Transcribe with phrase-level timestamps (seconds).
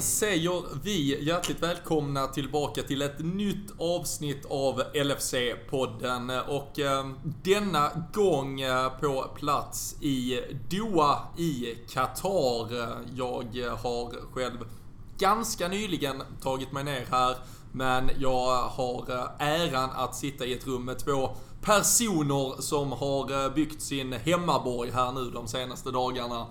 [0.00, 6.40] Säger vi hjärtligt välkomna tillbaka till ett nytt avsnitt av LFC-podden.
[6.48, 7.06] Och eh,
[7.44, 12.68] denna gång eh, på plats i Doha i Qatar.
[13.14, 14.58] Jag har själv
[15.18, 17.36] ganska nyligen tagit mig ner här.
[17.72, 21.30] Men jag har eh, äran att sitta i ett rum med två
[21.62, 26.46] personer som har eh, byggt sin hemmaborg här nu de senaste dagarna.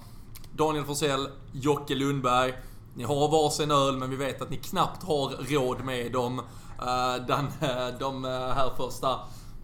[0.52, 2.54] Daniel Forsell, Jocke Lundberg.
[2.98, 7.26] Ni har varsin öl men vi vet att ni knappt har råd med dem uh,
[7.28, 9.20] den, uh, de eh, här första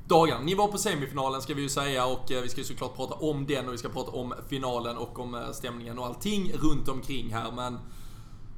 [0.08, 0.42] dagarna.
[0.42, 3.46] Ni var på semifinalen ska vi ju säga och vi ska ju såklart prata om
[3.46, 7.52] den och vi ska prata om finalen och om stämningen och allting runt omkring här
[7.52, 7.80] men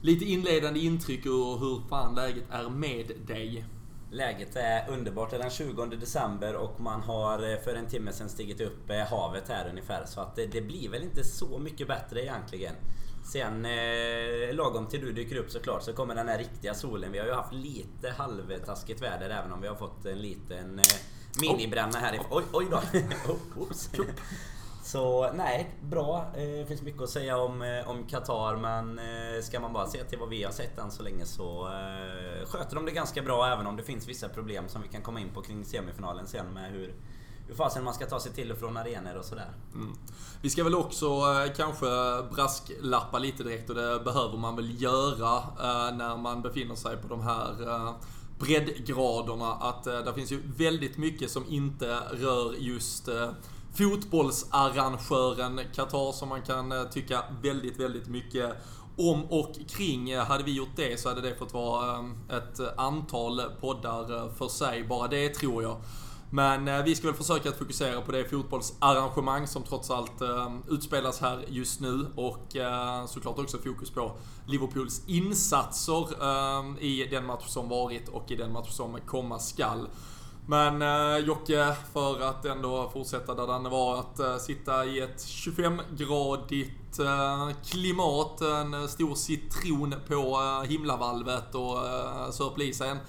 [0.01, 3.65] lite inledande intryck ur hur fan läget är med dig.
[4.11, 5.29] Läget är underbart.
[5.29, 9.49] Det är den 20 december och man har för en timme sedan stigit upp havet
[9.49, 10.05] här ungefär.
[10.05, 12.75] Så att det, det blir väl inte så mycket bättre egentligen.
[13.25, 17.11] Sen eh, lagom till du dyker upp såklart så kommer den här riktiga solen.
[17.11, 20.85] Vi har ju haft lite halvtaskigt väder även om vi har fått en liten eh,
[21.41, 22.19] minibränna här.
[22.31, 22.77] Oj, oj då!
[23.61, 23.71] oh,
[24.85, 26.31] så nej, bra.
[26.35, 29.87] Det eh, finns mycket att säga om, eh, om Qatar men eh, ska man bara
[29.87, 31.69] se till vad vi har sett än så länge så
[32.45, 35.19] sköter de det ganska bra även om det finns vissa problem som vi kan komma
[35.19, 36.93] in på kring semifinalen sen med hur
[37.47, 39.49] hur fasen man ska ta sig till och från arenor och sådär.
[39.73, 39.97] Mm.
[40.41, 41.85] Vi ska väl också eh, kanske
[42.35, 47.07] brasklappa lite direkt och det behöver man väl göra eh, när man befinner sig på
[47.07, 47.93] de här eh,
[48.39, 49.53] breddgraderna.
[49.53, 53.29] Att eh, det finns ju väldigt mycket som inte rör just eh,
[53.77, 58.55] fotbollsarrangören Qatar som man kan eh, tycka väldigt, väldigt mycket
[58.97, 60.09] om och kring.
[60.09, 64.83] Eh, hade vi gjort det så hade det fått vara ett antal poddar för sig,
[64.83, 65.77] bara det tror jag.
[66.29, 70.53] Men eh, vi ska väl försöka att fokusera på det fotbollsarrangemang som trots allt eh,
[70.69, 74.11] utspelas här just nu och eh, såklart också fokus på
[74.47, 76.07] Liverpools insatser
[76.83, 79.87] i den match som varit och i den match som komma skall.
[80.47, 85.17] Men eh, Jocke, för att ändå fortsätta där den var, att eh, sitta i ett
[85.17, 92.99] 25-gradigt eh, klimat, en stor citron på eh, himlavalvet och eh, sörpla i sig en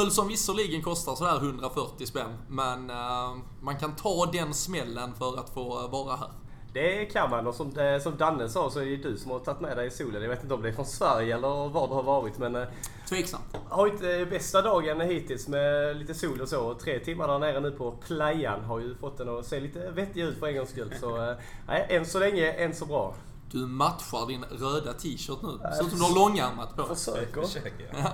[0.00, 2.38] öl som visserligen kostar sådär 140 spänn.
[2.48, 6.30] Men eh, man kan ta den smällen för att få vara här.
[6.72, 9.38] Det kan man och som, eh, som Danne sa så är det du som har
[9.38, 10.22] tagit med dig solen.
[10.22, 12.56] Jag vet inte om det är från Sverige eller var du har varit men...
[12.56, 12.68] Eh,
[13.08, 13.56] Tveksamt.
[13.68, 16.74] Har inte eh, bästa dagen hittills med lite sol och så.
[16.74, 20.20] Tre timmar där nere nu på playan har ju fått den att se lite vettig
[20.20, 20.94] ut för en gångs skull.
[21.00, 21.34] Så
[21.66, 23.14] nej, än så länge, än så bra.
[23.52, 25.58] Du matchar din röda t-shirt nu.
[25.58, 26.94] Ser ut som du har långärmat på.
[26.94, 27.42] Försöker.
[27.42, 28.12] Försöker ja.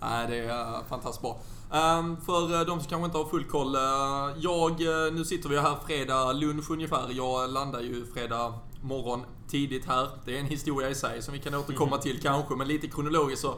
[0.00, 1.40] Nej, det är fantastiskt bra.
[1.70, 3.76] Um, för de som kanske inte har full koll.
[4.36, 4.80] Jag,
[5.14, 7.10] nu sitter vi här fredag lunch ungefär.
[7.10, 10.08] Jag landar ju fredag morgon tidigt här.
[10.24, 12.02] Det är en historia i sig som vi kan återkomma mm.
[12.02, 13.54] till kanske, men lite kronologiskt så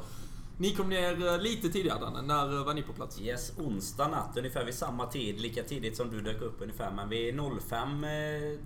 [0.60, 2.22] ni kom ner eh, lite tidigare Danne.
[2.22, 3.20] När eh, var ni på plats?
[3.20, 5.40] Yes, onsdag natt ungefär vid samma tid.
[5.40, 6.90] Lika tidigt som du dök upp ungefär.
[6.90, 8.10] Men vid 05 eh,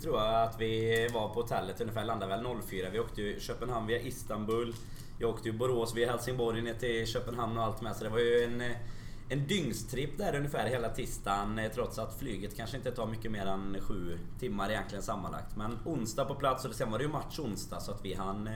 [0.02, 2.04] tror jag att vi var på hotellet ungefär.
[2.04, 2.90] Landade väl 04.
[2.90, 4.74] Vi åkte ju Köpenhamn via Istanbul.
[5.18, 7.96] Jag åkte ju Borås via Helsingborg ner till Köpenhamn och allt med.
[7.96, 8.76] Så det var ju en eh,
[9.28, 13.76] en dygnstripp där ungefär hela tisdagen trots att flyget kanske inte tar mycket mer än
[13.80, 15.56] sju timmar egentligen sammanlagt.
[15.56, 18.48] Men onsdag på plats och sen var det ju match onsdag så att vi hann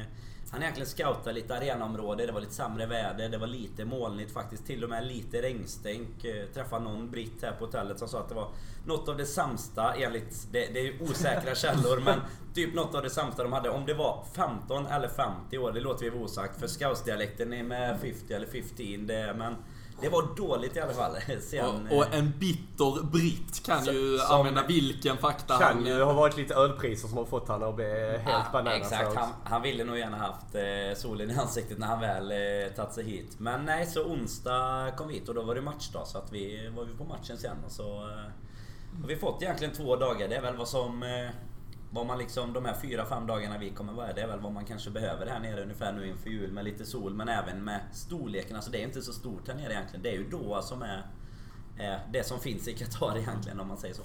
[0.51, 4.67] han egentligen scoutade lite arenaområde, det var lite sämre väder, det var lite molnigt faktiskt.
[4.67, 6.25] Till och med lite regnstänk.
[6.25, 8.49] Eh, träffade någon britt här på hotellet som sa att det var
[8.87, 12.21] något av det sämsta enligt, det, det är osäkra källor, men
[12.55, 13.71] typ något av det sämsta de hade.
[13.71, 16.61] Om det var 15 eller 50 år, det låter vi vara osagt.
[16.61, 19.57] För scoutsdialekten är med 50 eller 15, det, men
[20.01, 21.17] det var dåligt i alla fall.
[21.41, 26.13] Sen, och, och, en bitter britt kan så, ju använda vilken fakta Kan ju ha
[26.13, 28.93] varit lite ölpriser som har fått han att bli helt ja, bananas.
[28.93, 32.73] Exakt, han, han, ville nog gärna haft eh, solen i ansiktet när han väl eh,
[32.77, 33.37] tagit sig hit.
[33.39, 36.07] Men nej, så onsdag kom vi hit och då var det matchdag.
[36.07, 37.97] Så att vi var vi på matchen sen och så...
[37.97, 38.31] Eh,
[39.01, 40.29] har vi fått egentligen två dagar.
[40.29, 41.03] Det är väl vad som...
[41.03, 41.31] Eh,
[41.91, 44.53] vad man liksom, de här fyra, fem dagarna vi kommer vara, det är väl vad
[44.53, 47.81] man kanske behöver här nere ungefär nu inför jul med lite sol men även med
[47.93, 48.57] storleken.
[48.57, 50.03] Alltså det är inte så stort här nere egentligen.
[50.03, 51.07] Det är ju Doha som är,
[52.13, 54.03] det som finns i Qatar egentligen om man säger så.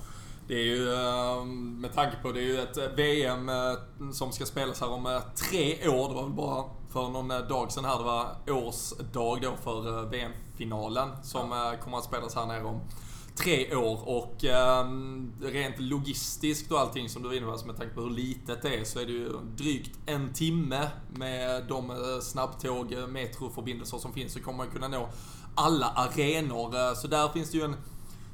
[0.48, 3.74] Det är ju, ehm, med tanke på det är ju ett VM eh,
[4.14, 6.10] som ska spelas här om eh, tre år.
[6.10, 7.98] Det var väl bara för någon eh, dag sedan här.
[7.98, 12.82] Det var årsdag då för VM-finalen som kommer att spelas här nere om
[13.36, 14.44] tre år och
[14.84, 18.10] um, rent logistiskt och allting som du var inne på, alltså med tanke på hur
[18.10, 23.08] litet det är, så är det ju drygt en timme med de eh, snabbtåg, eh,
[23.08, 25.10] metroförbindelser som finns, så kommer man kunna nå
[25.56, 26.76] alla arenor.
[26.76, 27.76] Eh, så där finns det ju en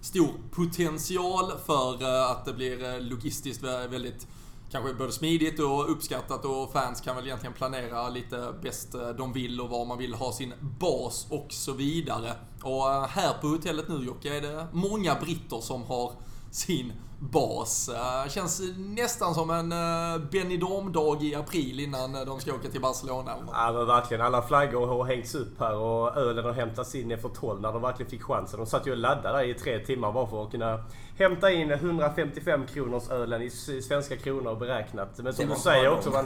[0.01, 4.27] stor potential för att det blir logistiskt väldigt
[4.71, 9.33] kanske både smidigt och uppskattat och fans kan väl egentligen planera lite bäst eh, de
[9.33, 12.35] vill och var man vill ha sin bas och så vidare.
[12.63, 16.11] Och eh, här på hotellet nu Jocke är det många britter som har
[16.51, 17.89] sin bas.
[17.89, 22.81] Uh, känns nästan som en uh, Benidorm-dag i april innan uh, de ska åka till
[22.81, 23.31] Barcelona.
[23.51, 24.25] Ja men verkligen.
[24.25, 27.81] Alla flaggor har hängts upp här och ölen har hämtats in efter 12 när de
[27.81, 28.59] verkligen fick chansen.
[28.59, 30.83] De satt ju och laddade i tre timmar bara för att kunna
[31.19, 33.49] hämta in 155 kronors ölen i
[33.81, 35.17] svenska kronor beräknat.
[35.17, 36.25] Men som du säger också, man,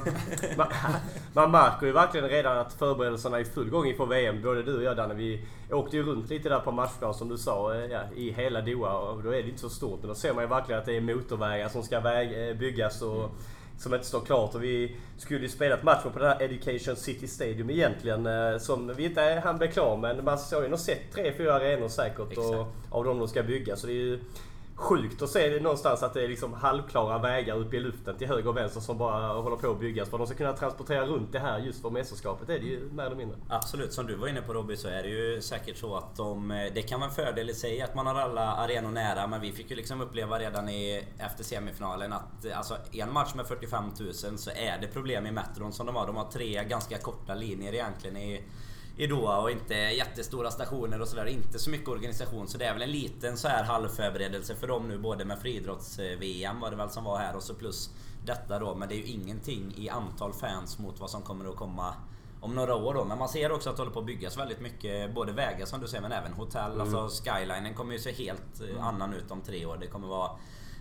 [0.58, 0.68] man,
[1.34, 4.42] man märker ju verkligen redan att förberedelserna är i full gång inför VM.
[4.42, 7.38] Både du och jag Danne, vi åkte ju runt lite där på matchplan som du
[7.38, 8.98] sa, ja, i hela Doha.
[8.98, 10.00] Och då är det inte så stort.
[10.00, 13.02] Men då ser man ju verkligen att det är motorvägar som ska väg, eh, byggas
[13.02, 13.30] och mm.
[13.78, 14.56] som inte står klart.
[14.56, 18.26] Och vi skulle ju spelat matchen på det här Education City Stadium egentligen.
[18.26, 21.54] Eh, som vi inte hann bli klar men man har ju nog sett tre, fyra
[21.54, 23.76] arenor säkert och, av de de ska bygga.
[23.76, 24.20] Så det är ju
[24.76, 28.48] sjukt att se någonstans att det är liksom halvklara vägar uppe i luften till höger
[28.48, 30.10] och vänster som bara håller på att byggas.
[30.10, 32.90] För att de ska kunna transportera runt det här just för mästerskapet är det ju
[32.92, 33.38] mer eller mindre.
[33.50, 36.52] Absolut, som du var inne på Robin så är det ju säkert så att de...
[36.52, 39.42] Eh, det kan vara en fördel i sig att man har alla arenor nära men
[39.42, 43.48] vi fick ju liksom uppleva redan i, efter semifinalen att eh, alltså en match med
[43.48, 46.08] 45 000 så är det problem i metron som de har.
[46.08, 48.44] De har tre ganska korta linjer egentligen i
[48.98, 51.26] i Doha och inte jättestora stationer och sådär.
[51.26, 52.48] Inte så mycket organisation.
[52.48, 56.60] Så det är väl en liten så här halvförberedelse för dem nu både med friidrotts-VM
[56.60, 57.90] var det väl som var här och så plus
[58.26, 58.76] detta då.
[58.76, 61.94] Men det är ju ingenting i antal fans mot vad som kommer att komma
[62.42, 63.06] om några år då.
[63.06, 65.14] Men man ser också att det håller på att byggas väldigt mycket.
[65.16, 66.72] Både vägar som du säger men även hotell.
[66.72, 66.96] Mm.
[66.96, 68.82] Alltså skylinen kommer ju se helt mm.
[68.82, 69.78] annan ut om tre år.
[69.82, 70.32] Det kommer vara,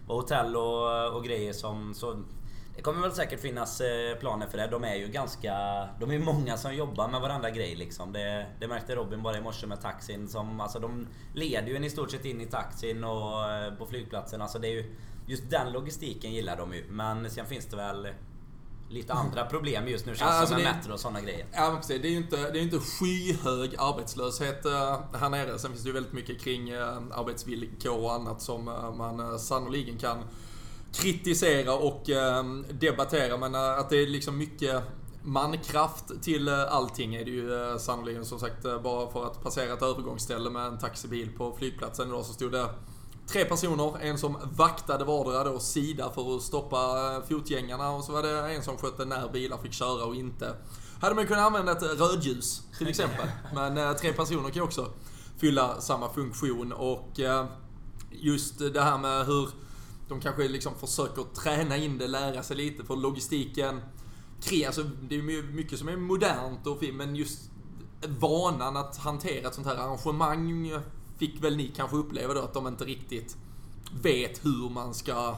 [0.07, 1.95] vara hotell och, och grejer som...
[1.95, 2.23] Så
[2.77, 4.67] det kommer väl säkert finnas eh, planer för det.
[4.67, 5.55] De är ju ganska...
[6.01, 8.13] De är många som jobbar med varandra grej liksom.
[8.13, 10.61] Det, det märkte Robin bara i morse med taxin som...
[10.61, 14.43] Alltså de leder ju en i stort sett in i taxin och eh, på flygplatsen.
[14.43, 14.95] Alltså det är ju...
[15.27, 16.85] Just den logistiken gillar de ju.
[16.91, 18.09] Men sen finns det väl
[18.89, 21.47] lite andra problem just nu känns ja, alltså med det, metro och sådana grejer.
[21.53, 22.03] Ja precis.
[22.03, 25.59] Det är ju inte, det är inte skyhög arbetslöshet uh, här nere.
[25.59, 28.65] Sen finns det ju väldigt mycket kring arbetsvillkor och annat som
[28.97, 30.25] man sannoliken kan
[30.93, 33.37] kritisera och eh, debattera.
[33.37, 34.83] Men eh, att det är liksom mycket
[35.23, 38.25] mankraft till eh, allting är det ju eh, sannoliken.
[38.25, 42.33] Som sagt, bara för att passera ett övergångsställe med en taxibil på flygplatsen idag så
[42.33, 42.69] stod det
[43.27, 43.99] tre personer.
[44.01, 48.63] En som vaktade vardera då sida för att stoppa fotgängarna och så var det en
[48.63, 50.55] som skötte när bilar fick köra och inte.
[51.01, 53.27] Hade man kunnat använda ett rödljus till exempel.
[53.55, 54.93] Men tre personer kan ju också
[55.39, 57.21] fylla samma funktion och
[58.11, 59.49] just det här med hur
[60.09, 63.81] de kanske liksom försöker träna in det, lära sig lite för logistiken
[64.67, 67.51] alltså det är mycket som är modernt och fint, men just
[68.07, 70.73] vanan att hantera ett sånt här arrangemang
[71.19, 73.37] fick väl ni kanske uppleva då att de inte riktigt
[74.03, 75.37] vet hur man ska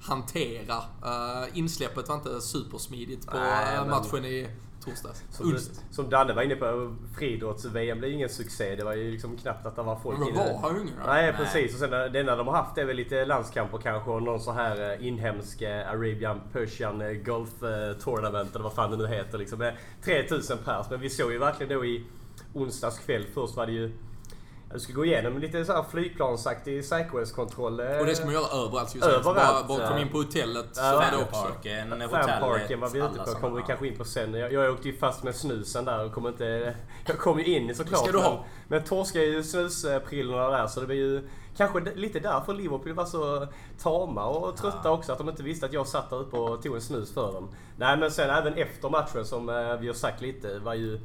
[0.00, 0.76] hantera.
[0.76, 4.48] Uh, insläppet var inte supersmidigt på Nej, matchen i
[4.86, 5.24] torsdags.
[5.30, 5.58] Som, du,
[5.90, 8.76] som Danne var inne på, friidrotts-VM blev ingen succé.
[8.76, 10.38] Det var ju liksom knappt att det var folk Men inne.
[10.62, 11.06] var inga?
[11.06, 11.72] Nej, precis.
[11.74, 14.52] Och sen det enda de har haft är väl lite landskamper kanske och någon så
[14.52, 17.50] här eh, inhemsk eh, Arabian Persian eh, Golf
[18.00, 19.38] Tournament eller vad fan det nu heter.
[19.38, 19.70] Liksom.
[20.04, 20.86] 3000 pers.
[20.90, 22.04] Men vi såg ju verkligen då i
[22.54, 23.26] onsdags kväll.
[23.34, 23.92] Först var det ju
[24.72, 27.80] du ska gå igenom lite så här flygplansaktig säkerhetskontroll.
[27.80, 29.24] Och det ska man göra överallt just Överallt.
[29.24, 30.80] Bara, bara kom in på hotellet också.
[30.80, 33.40] Fanparken, Fanparken var vi ute på.
[33.40, 34.34] kommer vi kanske in på sen.
[34.34, 36.74] Jag, jag åkte ju fast med snusen där och kommer inte...
[37.06, 38.00] Jag kom ju in såklart.
[38.00, 38.32] ska du ha?
[38.32, 41.28] Men, men torskade ju snusprillorna där så det blir ju...
[41.56, 43.46] Kanske lite därför Liverpool var så
[43.82, 44.90] tama och trötta ja.
[44.90, 45.12] också.
[45.12, 47.48] Att de inte visste att jag satt där uppe och tog en snus för dem.
[47.76, 51.00] Nej men sen även efter matchen som eh, vi har sagt lite var ju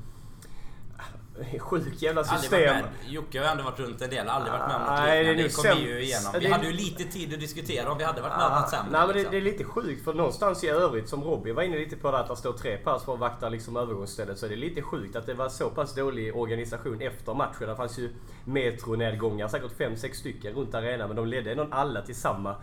[1.59, 2.85] Sjuk jävla system.
[3.07, 4.29] Jocke har ändå varit runt en del.
[4.29, 5.43] Aldrig varit med om något nej, liknande.
[5.43, 6.31] Det, kom vi ju igenom.
[6.33, 8.69] Vi det, hade ju lite tid att diskutera om vi hade varit med om något
[8.69, 8.91] sämre.
[8.91, 11.77] Nej men det, det, är lite sjukt för någonstans i övrigt som Robin var inne
[11.77, 14.39] lite på att det står tre pass för att vakta liksom övergångsstället.
[14.39, 17.67] Så är det lite sjukt att det var så pass dålig organisation efter matchen.
[17.67, 18.09] Det fanns ju
[18.45, 21.07] metronedgångar, säkert fem sex stycken runt arenan.
[21.07, 22.55] Men de ledde ändå alla till samma.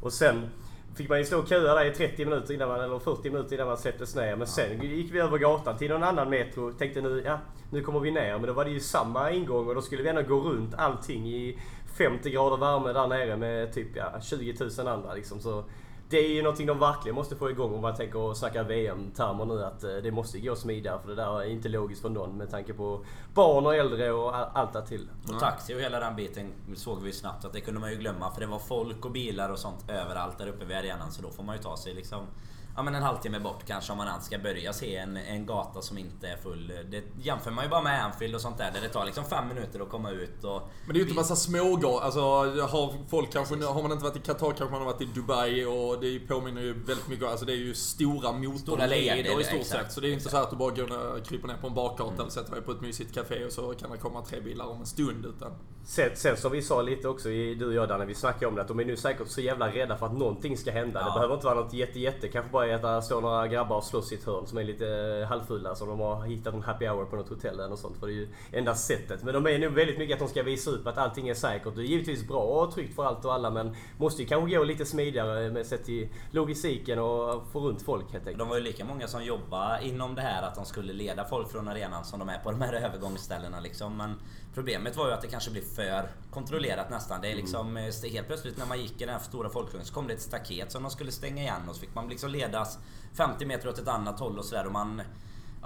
[0.00, 0.50] Och sen
[0.96, 3.54] fick man ju stå och köa där i 30 minuter innan man, eller 40 minuter
[3.54, 4.36] innan man släpptes ner.
[4.36, 6.72] Men sen gick vi över gatan till någon annan metro.
[6.72, 7.38] Tänkte nu, ja,
[7.70, 8.32] nu kommer vi ner.
[8.32, 11.28] Men då var det ju samma ingång och då skulle vi ändå gå runt allting
[11.28, 11.58] i
[11.98, 15.40] 50 grader värme där nere med typ ja, 20 000 andra liksom.
[15.40, 15.64] Så
[16.08, 19.64] det är ju någonting de verkligen måste få igång om man tänker snacka VM-termer nu.
[19.64, 22.50] Att eh, det måste gå smidigare för det där är inte logiskt för någon med
[22.50, 25.08] tanke på barn och äldre och allt där till.
[25.28, 28.30] Och taxi och hela den biten såg vi snabbt att det kunde man ju glömma
[28.30, 31.12] för det var folk och bilar och sånt överallt där uppe vid arenan.
[31.12, 32.26] Så då får man ju ta sig liksom
[32.76, 35.82] ja, men en halvtimme bort kanske om man ens ska börja se en, en gata
[35.82, 36.72] som inte är full.
[36.90, 39.48] Det jämför man ju bara med Anfield och sånt där där det tar liksom fem
[39.48, 40.44] minuter att komma ut.
[40.44, 42.02] Och Men det är ju inte massa smågator.
[42.02, 42.20] Alltså,
[42.60, 45.64] har folk kanske, har man inte varit i Qatar kanske man har varit i Dubai
[45.64, 47.28] och det påminner ju väldigt mycket.
[47.28, 49.92] Alltså det är ju stora motorleder leder, i stort sett.
[49.92, 52.22] Så det är ju inte så att du bara går, kryper ner på en bakgata
[52.22, 54.80] eller sätter dig på ett mysigt café och så kan det komma tre bilar om
[54.80, 55.26] en stund.
[55.26, 55.52] Utan
[55.86, 58.54] Sen, sen som vi sa lite också, i, du och jag Danne, vi snackade om
[58.54, 61.00] det, att de är nu säkert så jävla rädda för att någonting ska hända.
[61.00, 61.06] Ja.
[61.06, 62.28] Det behöver inte vara något jätte jätte.
[62.28, 64.88] Kanske bara att det står några grabbar och slåss i ett hörn som är lite
[65.22, 65.74] eh, halvfulla.
[65.74, 67.98] Som de har hittat en happy hour på något hotell eller något sånt.
[67.98, 69.22] För det är ju enda sättet.
[69.22, 71.74] Men de är nog väldigt mycket att de ska visa upp att allting är säkert.
[71.74, 74.64] Det är givetvis bra och tryggt för allt och alla men måste ju kanske gå
[74.64, 78.38] lite smidigare med sett till logistiken och få runt folk helt enkelt.
[78.38, 81.50] De var ju lika många som jobbade inom det här att de skulle leda folk
[81.50, 83.96] från arenan som de är på de här övergångsställena liksom.
[83.96, 84.14] Men
[84.56, 87.20] problemet var ju att det kanske blev för kontrollerat nästan.
[87.20, 89.94] Det är liksom eh, helt plötsligt när man gick i den här stora folkvagnen så
[89.94, 92.78] kom det ett staket som de skulle stänga igen och så fick man liksom ledas
[93.14, 95.02] 50 meter åt ett annat håll och sådär och man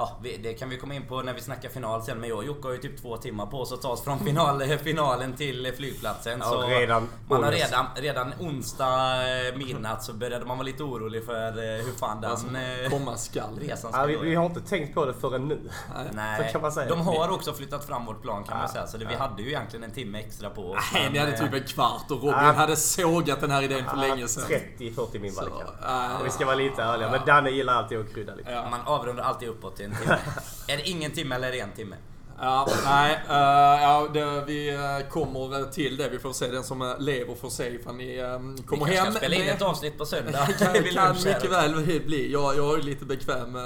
[0.00, 2.44] Ja, det kan vi komma in på när vi snackar final sen men jag och
[2.44, 5.72] Jocke har ju typ två timmar på oss att ta oss från final, finalen till
[5.76, 6.38] flygplatsen.
[6.38, 9.14] Ja, så redan man har redan, redan onsdag
[9.46, 13.16] eh, midnatt så började man vara lite orolig för eh, hur fan den eh, komma
[13.16, 13.58] skall.
[13.60, 15.70] resan ska Ja, vi, vi har inte tänkt på det förrän nu.
[16.12, 16.88] Nej, Så kan man säga.
[16.88, 18.86] de har också flyttat fram vårt plan kan man säga.
[18.86, 20.90] Så det, vi hade ju egentligen en timme extra på oss.
[20.94, 23.96] Nej, ni hade typ eh, en kvart och Robin hade sågat den här idén för
[23.96, 24.60] länge sedan.
[24.78, 26.24] 30-40 min var det kanske.
[26.24, 27.10] vi ska vara lite ärliga.
[27.10, 28.66] Men Danne gillar alltid att krydda lite.
[28.70, 30.18] Man avrundar alltid uppåt till en timme.
[30.68, 31.96] är det ingen timme eller är det en timme?
[32.42, 36.08] Ja, nej, eh, ja, det, vi eh, kommer till det.
[36.08, 36.50] Vi får se.
[36.50, 39.12] Den som eh, lever får se ifall ni uh, Vi kommer kanske hem.
[39.12, 40.46] ska spela in ett avsnitt på söndag.
[40.58, 42.32] kan, Vid kan mycket väl bli.
[42.32, 43.58] Jag, jag är lite bekväm,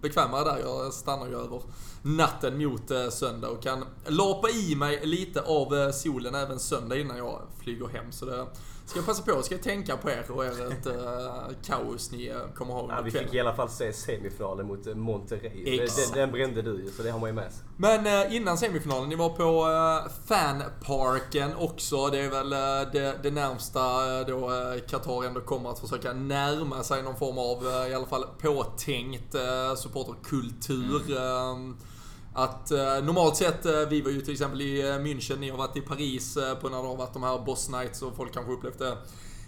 [0.00, 0.58] bekvämare där.
[0.64, 1.62] Jag stannar ju över
[2.02, 7.42] natten mot söndag och kan lapa i mig lite av solen även söndag innan jag
[7.62, 8.12] flyger hem.
[8.12, 8.46] Så det
[8.86, 9.42] ska jag passa på.
[9.42, 10.94] Ska jag tänka på er och ert uh,
[11.64, 14.94] kaos ni eh, kommer ha Ja, vi fick i alla fall se semifinalen mot eh,
[14.94, 15.78] Monterrey.
[15.78, 17.64] Den, den brände du ju, så det har man ju med sig.
[17.76, 19.66] Men eh, innan semifinalen, ni var på
[20.06, 22.06] eh, fanparken också.
[22.06, 23.80] Det är väl eh, det, det närmsta
[24.20, 27.94] eh, då eh, Qatar ändå kommer att försöka närma sig någon form av, eh, i
[27.94, 31.16] alla fall påtänkt eh, supporterkultur.
[31.16, 31.56] Eh,
[32.34, 35.58] att eh, normalt sett, eh, vi var ju till exempel i eh, München, ni har
[35.58, 38.34] varit i Paris eh, på när det har varit de här Boss Nights och folk
[38.34, 38.96] kanske upplevt det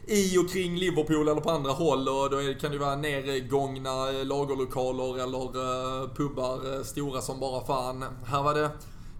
[0.06, 4.10] i och kring Liverpool eller på andra håll och då är, kan det vara nergångna
[4.10, 8.04] eh, lagerlokaler eller eh, pubbar eh, stora som bara fan.
[8.26, 8.70] Här var det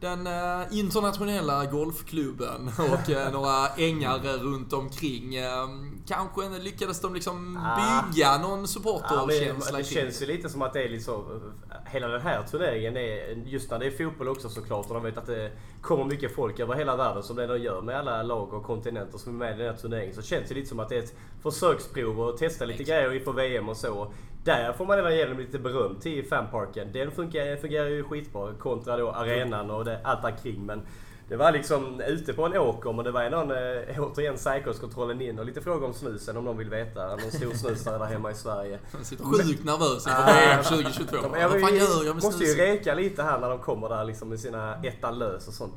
[0.00, 5.34] den eh, internationella golfklubben och eh, några ängar runt omkring.
[5.34, 5.68] Eh,
[6.06, 8.02] kanske lyckades de liksom Ah.
[8.12, 11.40] bygga någon supporterkänsla det i känns ju lite som att det är lite så.
[11.86, 15.18] Hela den här turneringen är, just när det är fotboll också såklart och de vet
[15.18, 18.52] att det kommer mycket folk över hela världen som det de gör med alla lag
[18.54, 20.14] och kontinenter som är med i den här turneringen.
[20.14, 22.88] Så känns det lite som att det är ett försöksprov och testa lite Exakt.
[22.98, 24.12] grejer inför VM och så.
[24.46, 26.92] Där får man även ge dem lite beröm till fanparken.
[26.92, 30.66] Den funkar, fungerar ju skitbra kontra då arenan och det, allt där kring.
[30.66, 30.82] Men
[31.28, 35.38] det var liksom ute på en åker men det var någon, eh, återigen säkerhetskontrollen in
[35.38, 37.06] och lite frågor om snusen om någon vill veta.
[37.06, 38.78] Någon stor snusare där hemma i Sverige.
[38.98, 40.34] De sitter sjukt nervösa inför Ah.
[40.34, 41.16] VM 2022.
[41.16, 44.04] De, Vad fan gör jag med måste ju reka lite här när de kommer där
[44.04, 45.74] liksom med sina ettan lös och sånt.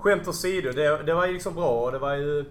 [0.00, 2.44] Skämt åsido, det, det var ju liksom bra och det var ju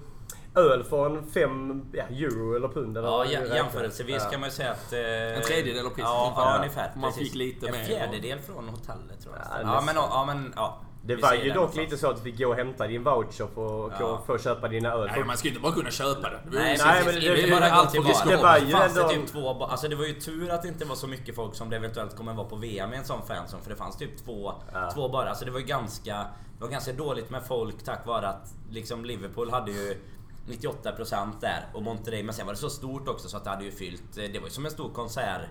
[0.58, 4.30] öl från 5 ja, euro eller pund eller Ja, jämförelsevis Ja.
[4.30, 4.94] kan man ju säga att...
[4.94, 5.00] eh,
[5.38, 6.52] En tredjedel av priset Ja, ungefär.
[6.52, 6.92] ja ungefär.
[6.96, 7.24] Man precis.
[7.28, 7.84] fick lite en mer.
[7.84, 9.62] fjärdedel från hotellet tror jag.
[9.64, 10.82] Ja, men, ja, men ja.
[11.04, 13.88] Det var ju dock lite så att du fick gå och hämta din voucher för
[13.88, 14.22] att Ja.
[14.26, 15.10] få köpa dina öl.
[15.12, 16.40] Nej, man ska ju inte bara kunna köpa det.
[16.46, 16.58] det.
[16.60, 18.30] Nej, Nej, men det- det, det- bara det- allt det- var.
[18.30, 19.64] det var ju fanns det ändå- typ två...
[19.64, 22.16] Alltså det var ju tur att det inte var så mycket folk som det eventuellt
[22.18, 23.64] kommer vara på VM i en sån fanzone.
[23.64, 24.92] För det fanns typ två, Ja.
[24.94, 25.30] två bara.
[25.30, 26.14] Alltså det var ju ganska...
[26.58, 29.98] Det var ganska dåligt med folk tack vare att liksom Liverpool hade ju
[30.48, 32.24] 98% där och Monterrey.
[32.24, 34.04] Men sen var det så stort också så att det hade ju fyllt...
[34.16, 35.42] Det var ju som en stor konsert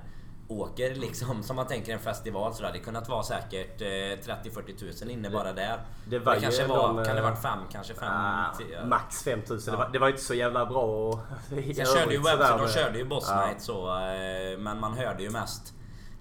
[0.48, 4.76] åker liksom som man tänker en festival så det hade kunnat vara säkert eh, 30-40
[4.78, 5.78] tusen inne bara där.
[6.06, 8.08] det var det kanske var, en, kan det eh, varit fem, kanske fem...
[8.12, 9.72] Ah, tio- max 5000.
[9.72, 9.84] Det, Ja.
[9.84, 13.04] var, det var inte så jävla bra och, Sen körde ju Webster, de körde ju
[13.04, 13.46] Boss Ja.
[13.46, 15.74] Night så, eh, men man hörde ju mest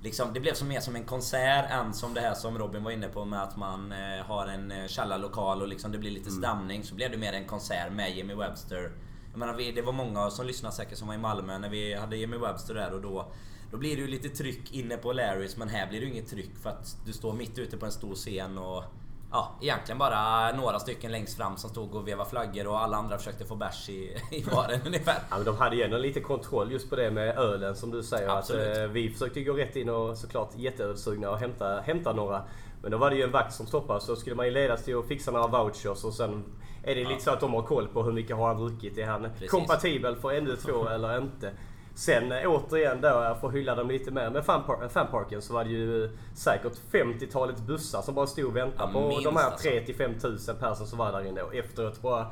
[0.05, 2.91] Liksom, det blev som mer som en konsert än som det här som Robin var
[2.91, 6.31] inne på med att man eh, har en eh, källarlokal och liksom det blir lite
[6.31, 6.83] stämning.
[6.83, 8.91] Så blev det mer en konsert med Jimmy Webster.
[9.31, 11.93] Jag menar, vi, det var många som lyssnade säkert som var i Malmö när vi
[11.93, 13.31] hade Jimmy Webster där och då
[13.71, 16.29] då blir det ju lite tryck inne på Larrys men här blir det ju inget
[16.29, 18.83] tryck för att du står mitt ute på en stor scen och
[19.35, 23.17] Ja, egentligen bara några stycken längst fram som stod och vevade flaggor och alla andra
[23.17, 25.15] försökte få bärs i, i baren ungefär.
[25.29, 28.03] Ja, men de hade ju ändå lite kontroll just på det med ölen som du
[28.03, 28.27] säger.
[28.29, 28.77] Att, Absolut.
[28.77, 32.41] eh, vi försökte gå rätt in och såklart jätteölsugna och hämta, hämta några.
[32.81, 34.97] Men då var det ju en vakt som stoppade så skulle man ju ledas till
[34.99, 36.43] att fixa några vouchers och sen
[36.83, 37.09] är det Ja.
[37.09, 38.97] lite så att de har koll på hur mycket har han druckit.
[38.97, 39.51] Är han Precis.
[39.51, 41.51] kompatibel för ännu två eller inte?
[41.95, 45.63] Sen eh, återigen då, jag får hylla dem lite mer med fanpar- fanparken så var
[45.63, 49.69] det ju säkert 50-talet bussar som bara stod och väntade Ja, på de här alltså.
[49.69, 51.41] 3 till 5 tusen personer som var där inne.
[51.41, 52.27] Och efteråt bara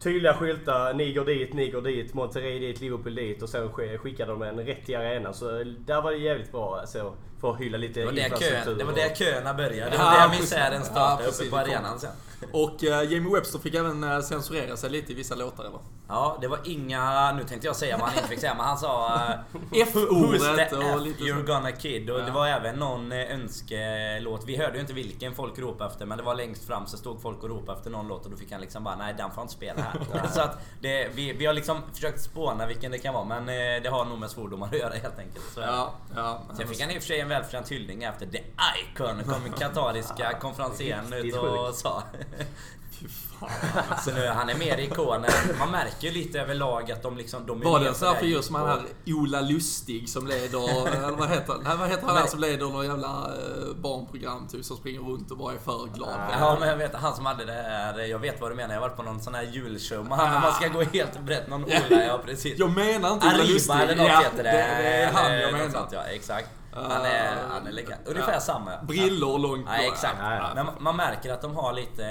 [0.00, 0.94] tydliga skyltar.
[0.94, 3.42] Ni går dit, ni går dit, Monterrey dit, Liverpool dit.
[3.42, 5.34] Och sen sk- skickade de en rätt till arenan.
[5.34, 5.50] Så
[5.86, 8.84] där var det jävligt bra alltså, för att hylla lite Det var där, infrastruktur det
[8.84, 9.90] var där köerna började.
[9.90, 11.40] Det Ja, var där misären Ja, startade precis.
[11.40, 12.10] uppe på arenan sen.
[12.52, 15.78] Och eh, Jamie Webster fick även eh, censurera sig lite i vissa låtar eller?
[16.08, 17.32] Ja, det var inga...
[17.32, 19.16] Nu tänkte jag säga vad han inte fick säga, men han sa...
[19.54, 22.10] eh, F-ordet och lite you're gonna kid?
[22.10, 22.24] Och Ja.
[22.24, 24.44] det var även någon önskelåt.
[24.46, 27.22] Vi hörde ju inte vilken folk ropade efter, men det var längst fram så stod
[27.22, 29.42] folk och ropade efter någon låt och då fick han liksom bara nej, den får
[29.42, 30.28] inte spela här.
[30.28, 33.46] så att det, vi, vi har liksom försökt spåna vilken det kan vara, men
[33.82, 35.44] det har nog med svordomar att göra helt enkelt.
[35.54, 36.42] Så, Ja, ja.
[36.56, 38.38] Sen fick han i och för sig en välförtjänt hyllning efter The
[38.82, 42.02] Icon, kom katariska konferencieren ut och sa.
[44.04, 45.30] Så nu, han är mer ikonen.
[45.58, 47.46] Man märker ju lite överlag att de liksom...
[47.46, 50.88] De Var det en sån här det figur som han här Ola Lustig som leder,
[50.88, 51.62] eller vad heter han?
[51.64, 55.30] Nej, vad heter han där som leder någon jävla eh, barnprogram typ som springer runt
[55.30, 56.18] och bara är för glad?
[56.40, 58.80] Ja men jag vet, han som hade det här, jag vet vad du menar, jag
[58.80, 61.64] har varit på någon sån här julshow han, när man ska gå helt brett, någon
[61.64, 62.58] Ola, ja precis.
[62.58, 63.72] Jag menar inte Ola Lustig.
[63.72, 64.50] Arriba eller något ja, heter det.
[64.52, 64.82] det.
[64.82, 65.72] Det är han jag Något menar.
[65.72, 66.48] sånt, ja, exakt.
[66.72, 68.00] Han är, han är legend.
[68.06, 68.40] Ungefär Ja.
[68.40, 68.82] samma.
[68.82, 70.16] Brillor långt Ja, exakt.
[70.20, 70.50] Ja.
[70.54, 72.02] Men man- man märker att de har lite,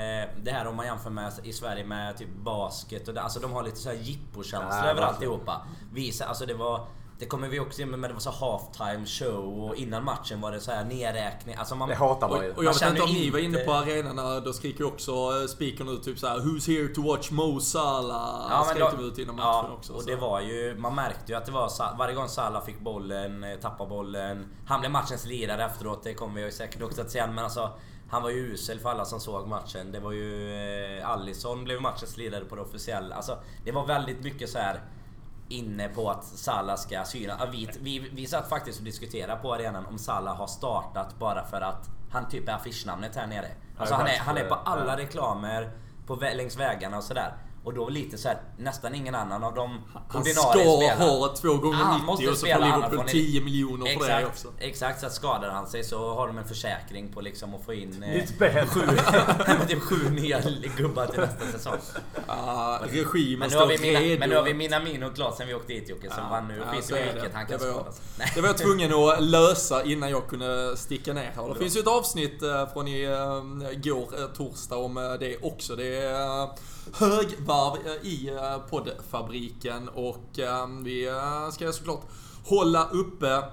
[0.43, 3.51] det här om man jämför med i Sverige med typ basket och det, alltså de
[3.53, 5.61] har lite så här jippokänsla Ja, över alltihopa.
[5.93, 6.87] Visa, alltså det var
[7.19, 10.41] det kommer vi också in med, men det var så halftime show och innan matchen
[10.41, 11.55] var det så här nedräkning.
[11.55, 12.53] Alltså man, Det hatar man Och, ju.
[12.53, 15.89] och jag vet inte om ni var inne på arenorna, då skriker också eh, speakern
[15.89, 18.47] ut typ såhär Who's here to watch Mo Salah?
[18.49, 19.93] Ja, Skrek de ut innan ja, matchen också.
[19.93, 20.09] och så.
[20.09, 23.55] det var ju, man märkte ju att det var varje gång Salah fick bollen, eh,
[23.59, 24.47] tappade bollen.
[24.65, 27.27] Han blev matchens lirare efteråt, det kommer vi ju säkert också att säga.
[27.27, 27.69] Men alltså,
[28.09, 29.91] han var ju usel för alla som såg matchen.
[29.91, 30.53] Det var ju...
[30.99, 33.15] Eh, Allison blev matchens lirare på det officiella.
[33.15, 34.81] Alltså, det var väldigt mycket så här
[35.50, 37.36] inne på att Salah ska syna.
[37.39, 41.46] Ja, Vi, vi, vi satt faktiskt och diskuterade på arenan om Salah har startat bara
[41.46, 43.48] för att han typ är affischnamnet här nere.
[43.77, 45.72] Alltså han är, han är på alla reklamer
[46.07, 47.33] på, längs vägarna och sådär.
[47.63, 51.03] Och då lite så här, nästan ingen annan av de Han ordinarie ska spelarna.
[51.05, 53.91] ha två gånger Han 90 måste och så får Liverpool annars får 10 miljoner för
[53.93, 54.48] exakt, det också.
[54.59, 57.74] Exakt, så att skadar han sig så har de en försäkring på liksom att få
[57.74, 58.67] in eh, Nytt ben.
[58.74, 58.81] sju,
[59.48, 60.41] men typ sju nya
[60.77, 61.77] gubbar till nästa säsong.
[62.27, 64.19] Ah, regimen Men nu har vi, står mina, redo.
[64.19, 66.63] men nu har vi Minamino klart sen vi åkte dit Jocke, så Ja, man nu
[66.81, 68.01] så vi i vilket han kan skadas.
[68.19, 68.31] Nej.
[68.35, 71.50] Det var jag tvungen att lösa innan jag kunde sticka ner här.
[71.53, 75.37] Det finns ju ett avsnitt eh, från i eh, går, eh, torsdag, om eh, det
[75.41, 75.75] också.
[75.75, 76.50] Det är eh,
[76.93, 81.09] högvarv eh, i eh, poddfabriken och eh, vi
[81.51, 82.01] ska såklart
[82.45, 83.43] hålla uppe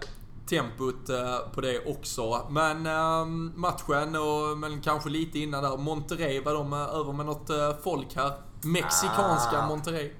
[0.48, 1.06] tempot
[1.54, 2.46] på det också.
[2.50, 2.82] Men
[3.54, 7.50] matchen och men kanske lite innan där, Monterrey, var de över med något
[7.82, 8.32] folk här?
[8.62, 9.68] Mexikanska Ah.
[9.68, 10.10] Monterrey.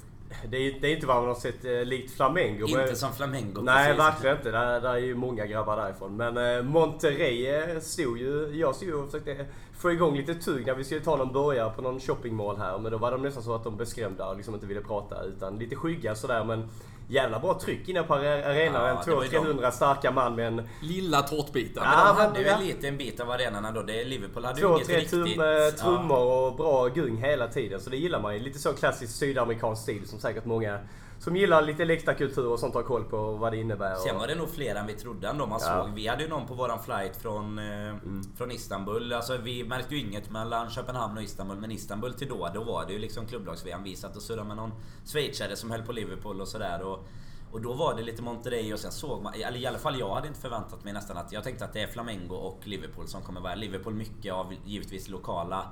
[0.48, 2.66] Det är, det är inte vad man har sett eh, likt Flamengo.
[2.72, 4.00] men- Inte som Flamengo Nej, precis.
[4.00, 4.50] verkligen inte.
[4.50, 6.16] Där, där är ju många grabbar därifrån.
[6.16, 8.50] Men eh, Monterrey eh, stod ju...
[8.54, 9.46] Jag stod ju och försökte
[9.78, 12.78] få igång lite tugg när vi skulle ta någon burgare på någon shoppingmall här.
[12.78, 15.22] Men då var de nästan så att de blev skrämda och liksom inte ville prata.
[15.22, 16.44] Utan lite skygga sådär.
[16.44, 16.68] Men
[17.08, 18.82] jävla bra tryck inne på are- arenan.
[18.82, 21.82] Ja, en det var ju 200-300 starka man med en Lilla tårtbiten.
[21.82, 22.58] Men Ja, de men- hade ju ja.
[22.58, 23.82] en liten bit av arenan då.
[23.82, 25.10] Det, Liverpool hade ju inget riktigt...
[25.10, 25.70] tum, eh, Ja.
[25.70, 27.80] trummor och bra gung hela tiden.
[27.80, 28.40] Så det gillar man ju.
[28.40, 30.78] Lite så klassisk sydamerikansk stil som säkert många
[31.18, 33.94] som gillar lite läktarkultur och sånt har koll på vad det innebär.
[33.94, 35.84] Sen och- var det nog fler än vi trodde ändå man Ja.
[35.84, 35.94] såg.
[35.94, 37.94] Vi hade ju någon på våran flight från, eh,
[38.36, 39.12] från Istanbul.
[39.12, 41.56] Alltså vi märkte ju inget mellan Köpenhamn och Istanbul.
[41.56, 43.82] Men Istanbul till då, då var det ju liksom klubblags-VM.
[43.82, 44.72] Vi satt och surrade med någon
[45.04, 46.82] schweizare som höll på Liverpool och sådär.
[46.82, 47.06] Och,
[47.52, 50.14] och då var det lite Monterrey och sen såg man, eller i alla fall jag
[50.14, 51.32] hade inte förväntat mig nästan att...
[51.32, 53.54] Jag tänkte att det är Flamengo och Liverpool som kommer vara.
[53.54, 55.66] Liverpool mycket av givetvis lokala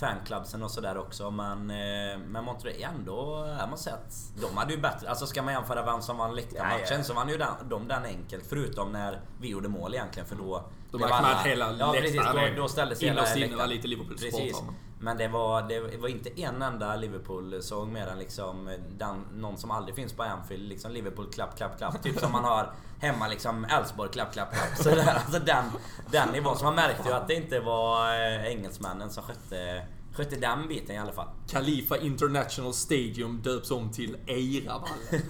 [0.00, 4.72] fanclubsen och sådär också men, eh, men Monterrey ändå, jag måste säga att de hade
[4.72, 7.02] ju bättre, alltså ska man jämföra vem som vann läktarmatchen Ja, ja.
[7.02, 10.64] så vann ju den, de den enkelt förutom när vi gjorde mål egentligen för då
[10.90, 12.22] Då att hela Ja precis,
[12.56, 13.58] då, då ställdes innerst hela inne läktaren.
[13.58, 18.76] var lite Liverpool-supportrar men- det var, det var inte en enda Liverpool-sång mer än liksom
[18.98, 20.68] den, någon som aldrig finns på Anfield.
[20.68, 22.02] Liksom Liverpool klapp, klapp, klapp.
[22.02, 24.76] Typ som man har hemma liksom Elfsborg klapp, klapp, klapp.
[24.76, 25.64] Så där, alltså den,
[26.10, 26.56] den nivån.
[26.56, 29.82] Så man märkte ju att det inte var eh, engelsmännen som skötte,
[30.14, 31.26] skötte den biten i alla fall.
[31.50, 34.88] Khalifa International Stadium döps om till Eiravallen.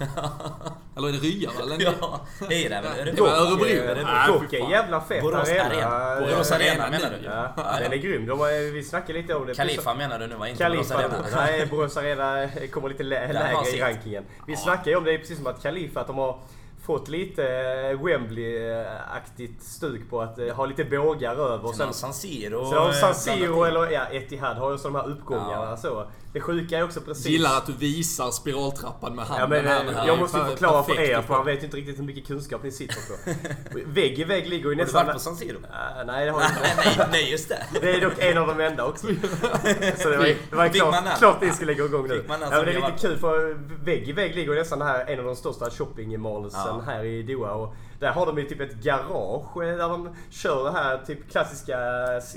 [0.97, 1.79] Eller är det Ryavallen?
[1.79, 3.15] Ja, det är det väl?
[3.19, 3.27] Var?
[3.29, 4.03] Örebro.
[4.03, 4.53] Nej, Dock?
[4.53, 6.19] En jävla fet Borås arena.
[6.19, 7.25] Borås Arena menar du?
[7.25, 8.25] Ja, den är grym.
[8.25, 9.53] De har, vi snackade lite om det.
[9.53, 10.47] Khalifa menar du nu va?
[10.49, 10.91] Inte Borås.
[10.91, 11.25] Arena?
[11.35, 14.23] Nej, Borås Arena kommer lite lä- lägre i rankingen.
[14.47, 16.39] Vi snackade ju om det precis som att Khalifa, att de har
[16.85, 21.71] fått lite eh, Wembley-aktigt stuk på att eh, ha lite bågar över.
[21.73, 22.65] Sen San Siro...
[22.65, 25.77] sen de eh, San Siro eller ja, Etihad har ju så de här uppgångarna Ja.
[25.77, 26.07] så.
[26.33, 27.25] Det sjuka är också precis...
[27.25, 29.85] Gillar att du visar spiraltrappan med handen Ja, men, här.
[29.85, 31.99] Eh, här jag måste ju förklara för er, att för han vet ju inte riktigt
[31.99, 33.79] hur mycket kunskap ni sitter på.
[33.85, 35.05] vägg i vägg ligger ju Har du nästan...
[35.05, 35.57] varit på San Siro?
[35.71, 36.61] Ah, nej, det har jag inte.
[36.97, 37.65] nej, nej, just det.
[37.81, 39.07] Det är dock en av de enda också.
[39.97, 42.23] Så det var, det var klart, klart ni skulle gå igång nu.
[42.27, 43.53] Ja, men det är lite kul för
[43.85, 46.83] vägg i vägg ligger ju nästan här en av de största shoppingmallsen Ja.
[46.85, 47.53] här i Doha.
[47.53, 51.31] Och där har de ju typ ett garage eh, där de kör det här typ
[51.31, 51.77] klassiska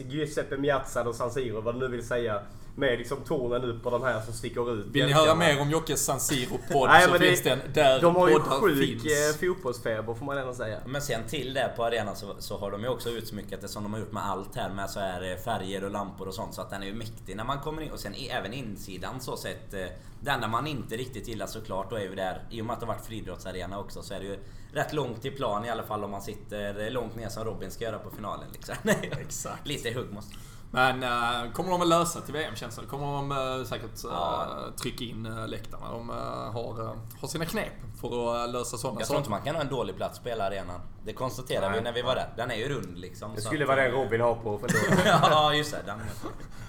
[0.08, 2.40] Giuseppe Miazza och San Siro, vad du nu vill säga.
[2.74, 4.86] Med liksom tornen upp och de här som sticker ut.
[4.86, 8.16] Vill ni höra mer om Jockes San Siro-podd så men det- finns den där De
[8.16, 9.04] har ju sjuk finns.
[9.04, 10.78] eh, fotbollsfeber får man ändå säga.
[10.86, 13.82] Men sen till det på arenan så, så har de ju också utsmyckat det som
[13.82, 16.54] de har gjort med allt här med så här eh, färger och lampor och sånt
[16.54, 17.90] så att den är ju mäktig när man kommer in.
[17.90, 19.74] Och sen i, även insidan så sett.
[19.74, 19.80] eh,
[20.20, 22.80] Det enda man inte riktigt gillar såklart då är ju där, i och med att
[22.80, 24.38] det har varit friidrottsarena också så är det ju
[24.72, 27.84] rätt långt till plan i alla fall om man sitter långt ner som Robin ska
[27.84, 28.74] göra på finalen liksom.
[29.20, 29.66] Exakt.
[29.66, 30.34] Lite hugg måste
[30.74, 32.86] Men äh, kommer de att lösa till VM känns det.
[32.86, 34.46] Kommer de äh, säkert Ja.
[34.82, 35.90] trycka in äh, läktarna.
[35.90, 39.62] De har, har sina knep för att lösa sådana Jag tror inte man kan ha
[39.62, 40.80] en dålig plats på hela arenan.
[41.04, 41.78] Det konstaterade Nej.
[41.78, 42.32] vi när vi var där.
[42.36, 43.34] Den är ju rund liksom.
[43.34, 45.02] Det skulle vara den eh, Robin har på för då.
[45.04, 45.82] ja, just det.
[45.86, 46.00] Den,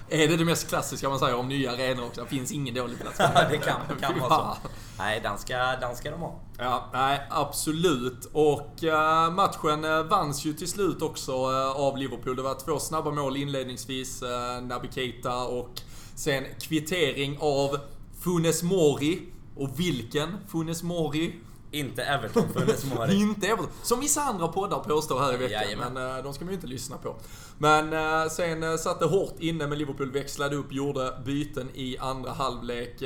[0.08, 2.22] Är det det mest klassiska man säger om nya arenor också?
[2.22, 3.16] Det finns ingen dålig plats.
[3.18, 4.56] Ja, det kan, kan vara så.
[4.98, 6.40] Nej, den ska, den ska de ha.
[6.58, 8.30] Ja, nej, absolut.
[8.32, 12.36] Och äh, matchen äh, vanns ju till slut också äh, av Liverpool.
[12.36, 14.22] Det var två snabba mål inledningsvis.
[14.22, 15.70] Äh, Naby Keita och
[16.14, 17.78] sen kvittering av
[18.20, 19.22] Funes Mori.
[19.56, 21.34] Och vilken Funes Mori?
[21.74, 23.14] Inte Everton funnits Mori.
[23.14, 23.72] Inte Everton.
[23.82, 25.62] Som vissa andra poddar påstår här i veckan.
[25.62, 25.92] Jajamän.
[25.92, 27.16] Men äh, de ska man ju inte lyssna på.
[27.58, 31.98] Men äh, sen äh, satt det hårt inne med Liverpool, växlade upp, gjorde byten i
[31.98, 33.02] andra halvlek.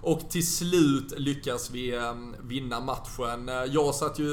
[0.00, 2.00] Och till slut lyckas vi
[2.42, 3.50] vinna matchen.
[3.66, 4.28] Jag satt ju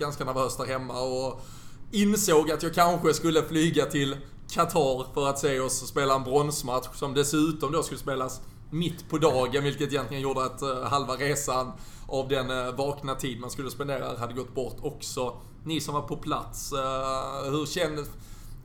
[0.00, 1.44] ganska nervös där hemma och
[1.90, 4.16] insåg att jag kanske skulle flyga till
[4.50, 8.40] Qatar för att se oss spela en bronsmatch som dessutom då skulle spelas
[8.72, 11.72] mitt på dagen, vilket egentligen gjorde att eh, halva resan
[12.08, 15.40] av den uh, vakna tid man skulle spendera hade gått bort också.
[15.64, 18.08] Ni som var på plats, eh, hur kändes...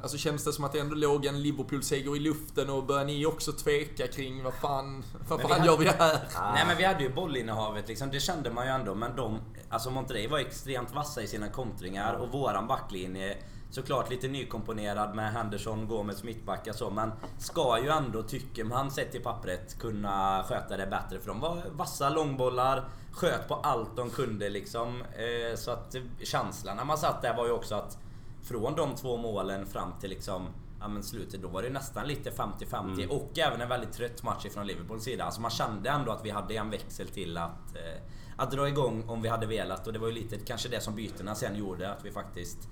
[0.01, 3.25] Alltså kändes det som att det ändå låg en Liverpool-seger i luften och började ni
[3.25, 6.19] också tveka kring vad fan, vad fan vi gör vi här?
[6.53, 8.95] Nej men vi hade ju bollinnehavet liksom, det kände man ju ändå.
[8.95, 9.39] Men de,
[9.69, 13.37] alltså Monterrey var extremt vassa i sina kontringar och våran backlinje
[13.69, 19.15] Såklart lite nykomponerad med Henderson, Gomes mittbackar så men ska ju ändå, tycker man sett
[19.15, 21.19] i pappret, kunna sköta det bättre.
[21.19, 25.01] För de var vassa långbollar, sköt på allt de kunde liksom.
[25.01, 27.97] Eh, Så att känslan när man satt där var ju också att
[28.43, 30.47] från de två målen fram till liksom
[30.79, 34.45] Ja men slutet, då var det nästan lite 50-50 och även en väldigt trött match
[34.53, 35.23] från Liverpools sida.
[35.23, 38.01] Alltså man kände ändå att vi hade en växel till att, eh,
[38.37, 40.95] att dra igång om vi hade velat och det var ju lite kanske det som
[40.95, 42.69] bytena sen gjorde att vi faktiskt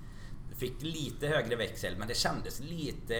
[0.58, 3.14] Fick lite högre växel men det kändes lite,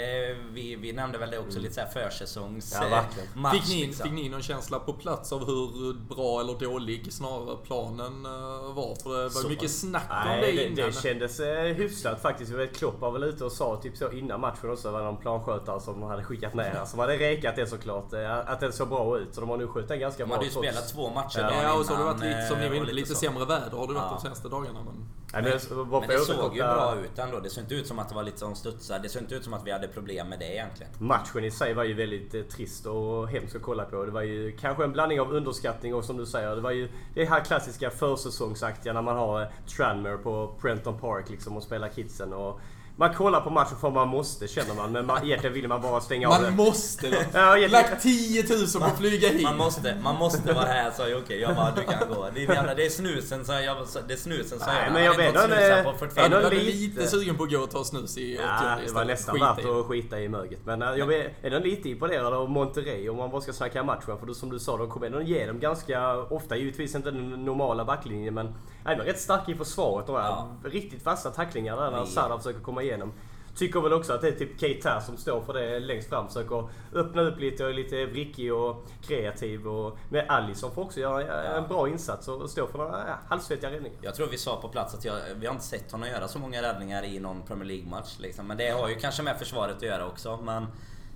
[0.53, 3.29] vi, vi nämnde väl det också, lite såhär försäsongs Ja, verkligen.
[3.35, 4.03] match Fick ni, liksom.
[4.05, 9.03] fick ni någon känsla på plats av hur bra eller dålig snarare planen eh, var?
[9.03, 9.49] För det var Så.
[9.49, 10.77] mycket snack om det Nej, det, innan.
[10.77, 12.51] det kändes eh, hyfsat faktiskt.
[12.51, 14.91] Jag vet Klopp var väl ute och sa typ så innan matchen också.
[14.91, 16.85] var det någon planskötare som de hade skickat ner.
[16.87, 18.13] Som hade rekat det såklart.
[18.13, 19.35] eh, Att den såg bra ut.
[19.35, 20.37] Så de har nu skjutit den ganska De bra.
[20.37, 21.79] hade ju spelat två matcher Ja.
[21.79, 23.15] och så har det varit lite, som ni var inne lite så.
[23.15, 24.15] sämre väder har det varit Ja.
[24.15, 24.79] de senaste dagarna.
[24.85, 25.09] Men...
[25.33, 27.41] Nej, men, Men varför det såg ju bra ut ändå.
[27.41, 28.99] Det såg inte ut som att det var lite som studsar.
[28.99, 30.93] Det såg inte ut som att vi hade problem med det egentligen.
[30.99, 34.05] Matchen i sig var ju väldigt eh, trist och hemsk att kolla på.
[34.05, 36.89] Det var ju kanske en blandning av underskattning och som du säger, det var ju
[37.15, 41.89] det här klassiska försäsongsaktiga när man har eh, Tranmere på Prenton Park liksom och spelar
[41.89, 42.33] kidsen.
[42.33, 42.61] Och
[42.99, 46.01] man kollar på matchen för man måste känner man, men man, egentligen vill man bara
[46.01, 47.07] stänga av Man måste!
[47.33, 49.43] Ja, Lagt 10 000 på att flyga hit!
[49.43, 51.37] Man måste, man måste vara här sa Jocke.
[51.37, 52.27] Jag bara, du kan gå.
[52.35, 53.77] Det är, jävla, det är snusen sa jag.
[54.09, 54.93] Det är snusen sa Nej, jag.
[54.93, 57.71] men jag vet ändå, snusa på 45 ändå lite- lite sugen på att gå och
[57.71, 59.69] ta snus i 80 Ja, det var nästan Skita värt i.
[59.69, 60.61] att skita i möget.
[60.67, 64.19] Men eh, jag är ändå lite imponerad av Monterrey om man bara ska snacka matchen.
[64.19, 67.45] För då, som du sa, de kommer ändå ge dem ganska ofta, givetvis inte den
[67.45, 68.55] normala backlinjen, men
[68.87, 70.09] ändå rätt starka i försvaret.
[70.09, 70.49] Och Ja.
[70.65, 73.13] Riktigt vassa tacklingar där när Sada försöker komma igenom.
[73.57, 76.29] Tycker väl också att det är typ Keita som står för det längst fram.
[76.29, 79.69] Försöker öppna upp lite och är lite vrickig och kreativ.
[79.69, 83.71] Och, men Alisson får också göra en bra insats och stå för några ja, halvsvettiga
[83.71, 83.99] räddningar.
[84.01, 86.39] Jag tror vi sa på plats att jag, vi har inte sett honom göra så
[86.39, 88.17] många räddningar i någon Premier League-match.
[88.19, 88.47] Liksom.
[88.47, 90.39] Men det har ju kanske med försvaret att göra också.
[90.43, 90.67] Men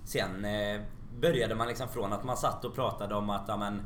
[0.05, 0.81] sen eh,
[1.19, 3.81] började man liksom från att man satt och pratade om att ja, men,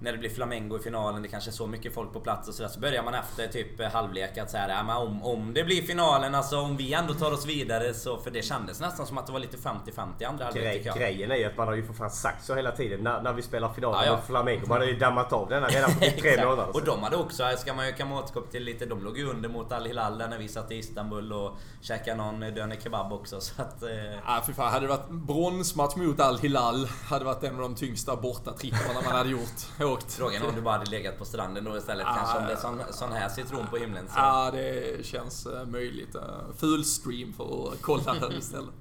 [0.00, 2.54] när det blir Flamengo i finalen, det kanske är så mycket folk på plats och
[2.54, 2.70] sådär.
[2.70, 6.34] Så börjar man efter typ halvlek att säga ja, men om, om det blir finalen,
[6.34, 8.16] alltså om vi ändå tar oss vidare så...
[8.18, 10.96] För det kändes nästan som att det var lite 50-50 andra halvlek jag.
[10.96, 13.32] grejen är ju att man har ju för fan sagt så hela tiden när, när
[13.32, 14.16] vi spelar finalen Ja, ja.
[14.16, 14.66] mot Flamengo.
[14.66, 16.44] Man har ju dammat av denna redan för tre Exakt.
[16.48, 19.30] månader Och de hade också, ska man ju kan återkomma till lite, de låg ju
[19.30, 23.12] under mot Al Hilal där när vi satt i Istanbul och käkade någon döner kebab
[23.12, 23.82] också så att...
[23.82, 23.88] Eh,
[24.24, 27.74] Ah, fy fan, hade det varit bronsmatch mot Al Hilal hade varit en av de
[27.74, 29.60] tyngsta bortatripparna man hade gjort.
[29.92, 30.12] Åkt.
[30.12, 32.52] Frågan är om du bara hade legat på stranden då istället Ah, kanske om det
[32.52, 34.08] är sån, sån här citron på himlen.
[34.16, 36.14] Ja, det känns eh, möjligt.
[36.14, 36.22] Uh,
[36.56, 38.70] full stream för att kolla det istället.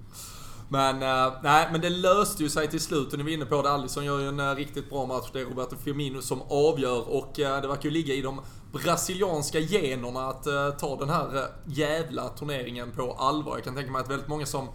[0.72, 3.62] Men, eh, nej, men det löste ju sig till slut och ni var inne på
[3.62, 3.69] det.
[3.72, 5.30] Alisson gör ju en eh, riktigt bra match.
[5.34, 8.41] Det är Roberto Firmino som avgör och eh, det verkar ju ligga i de
[8.72, 13.56] brasilianska generna att eh, ta den här eh, jävla turneringen på allvar.
[13.56, 14.67] Jag kan tänka mig att väldigt många som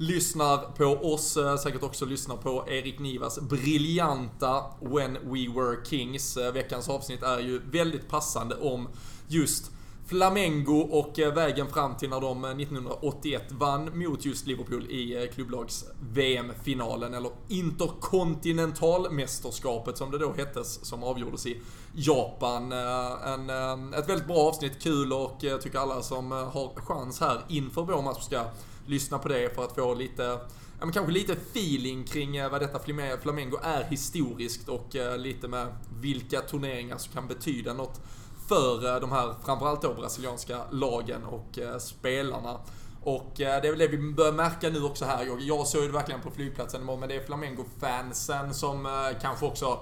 [0.00, 6.36] lyssnar på oss, eh, säkert också lyssnar på Erik Nivas briljanta When We Were Kings.
[6.36, 8.88] Eh, veckans avsnitt är ju väldigt passande om
[9.28, 9.70] just
[10.06, 15.84] Flamengo och eh, vägen fram till när de 1981 vann mot just Liverpool i klubblags
[16.12, 21.60] VM-finalen, eller Interkontinentalmästerskapet som det då hettes, som avgjordes i
[21.94, 22.72] Japan.
[22.72, 23.50] En,
[23.94, 28.02] ett väldigt bra avsnitt, kul och jag tycker alla som har chans här inför vår
[28.02, 28.44] match ska
[28.90, 30.40] lyssna på det för att få lite
[30.80, 32.78] Ja, men kanske lite feeling kring eh, vad detta
[33.22, 35.66] Flamengo är historiskt och eh, lite med
[36.00, 38.00] vilka turneringar som kan betyda något
[38.48, 42.60] för eh, de här, framförallt då brasilianska lagen och spelarna.
[43.02, 45.26] Och det är väl det vi börjar märka nu också här.
[45.26, 48.88] Jag, jag såg det verkligen på flygplatsen imorgon, men det är Flamengo-fansen som
[49.22, 49.78] kanske också...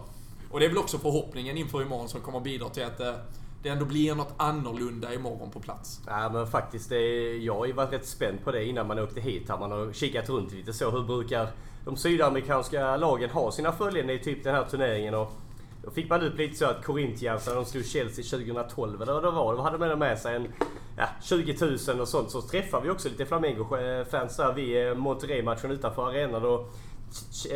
[0.51, 3.01] Och det är väl också förhoppningen inför imorgon som kommer att bidra till att
[3.63, 6.01] det ändå blir något annorlunda imorgon på plats.
[6.07, 9.21] Ja men faktiskt, det jag har ju varit rätt spänd på det innan man åkte
[9.21, 9.49] hit.
[9.49, 9.59] Här.
[9.59, 10.91] Man har kikat runt lite så.
[10.91, 11.49] Hur brukar
[11.85, 15.15] de sydamerikanska lagen ha sina följande i typ den här turneringen?
[15.15, 15.33] Och
[15.85, 19.23] då fick man upp lite så att Corinthians, när de slog Chelsea 2012 eller vad
[19.23, 20.53] det var, då hade man med sig en
[20.97, 21.57] ja, 20
[21.89, 22.31] 000 och sånt.
[22.31, 26.45] Så träffade vi också lite Flamengo-fans där vid Monterrey-matchen utanför arenan.
[26.45, 26.75] Och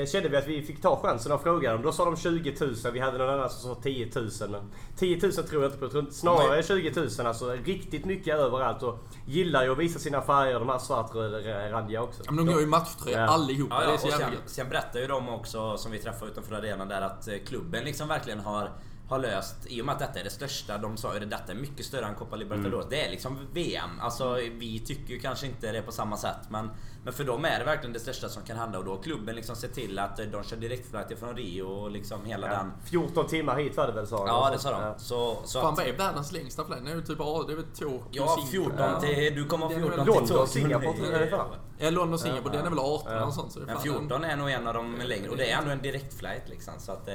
[0.07, 1.83] kände vi att vi fick ta chansen och fråga dem.
[1.83, 2.75] Då sa de 20 000.
[2.93, 4.31] Vi hade någon annan som sa 10 000.
[4.51, 4.61] Men
[4.97, 6.13] 10 000 tror jag inte på.
[6.13, 7.27] Snarare 20 000.
[7.27, 8.83] Alltså riktigt mycket överallt.
[8.83, 10.59] Och gillar ju att visa sina färger.
[10.61, 12.23] De här svartrandiga också.
[12.27, 13.27] Men de går ju matchtröja Ja.
[13.27, 13.75] allihopa.
[13.75, 16.55] Ja, Det är och så sen, sen berättar ju de också, som vi träffade utanför
[16.55, 18.71] arenan där, att eh, klubben liksom verkligen har
[19.13, 21.53] har löst, i och med att detta är det största, de sa ju det, detta
[21.53, 22.87] är mycket större än Copa Libertadores.
[22.91, 23.91] Det är liksom VM.
[24.01, 26.71] Alltså vi tycker ju kanske inte det på samma sätt men,
[27.05, 29.37] men för dem är det verkligen det största som kan hända och då har klubben
[29.37, 32.73] liksom sett till att eh, de kör direktflighter från Rio och liksom hela Ja, den...
[32.85, 34.27] 14 timmar hit var det väl sa de.
[34.27, 34.83] Ja det sa de.
[34.83, 34.95] Ja.
[34.99, 36.85] Så, så Fan att, vad är världens längsta flight?
[36.85, 38.77] Det är ju typ, ja, det är väl Tokyo, Ja, Singapore.
[38.77, 39.35] 14 till...
[39.35, 40.47] Du kommer Det är 14 väl till London, Tokyo.
[40.47, 41.49] Singapore, är det fan?
[41.79, 43.23] Ja, London Singapore, Ja, den är väl 18 ja.
[43.23, 43.53] eller sånt.
[43.53, 45.59] Så det är Men fan 14 är nog en av de längre och det är
[45.59, 46.75] ändå en direktflight liksom.
[46.79, 47.15] Så att, eh,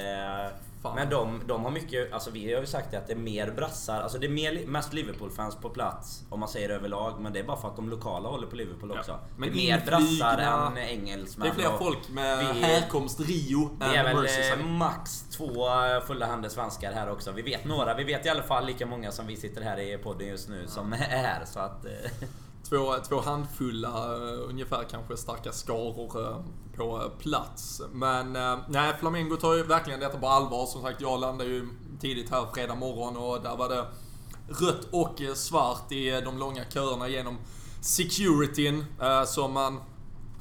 [0.82, 0.94] Fan.
[0.94, 4.00] men de, de har mycket, alltså vi har ju sagt att det är mer brassar,
[4.02, 7.20] alltså det är mer, mest Liverpool-fans på plats om man säger överlag.
[7.20, 9.00] Men det är bara för att de lokala håller på Liverpool Ja.
[9.00, 9.18] också.
[9.36, 11.48] Men det är mer brassar än engelsmän.
[11.56, 14.60] Det är fler folk med vi- härkomst Rio Vi är väl Merseyside.
[14.60, 17.32] eh, max två eh, fulla händer svenskar här också.
[17.32, 19.98] Vi vet några, vi vet i alla fall lika många som vi sitter här i
[19.98, 21.44] podden just nu som är.
[21.44, 21.86] Så att...
[22.68, 26.36] Två, två handfulla eh, ungefär kanske starka skaror eh,
[26.76, 27.82] på eh, plats.
[27.92, 28.32] Men
[28.68, 30.66] nej, Flamengo tar ju verkligen detta på allvar.
[30.66, 31.68] Som sagt, jag landade ju
[32.00, 33.86] tidigt här fredag morgon och där var det
[34.48, 37.38] rött och svart i de långa köerna genom
[37.80, 38.84] securityn
[39.26, 39.80] som man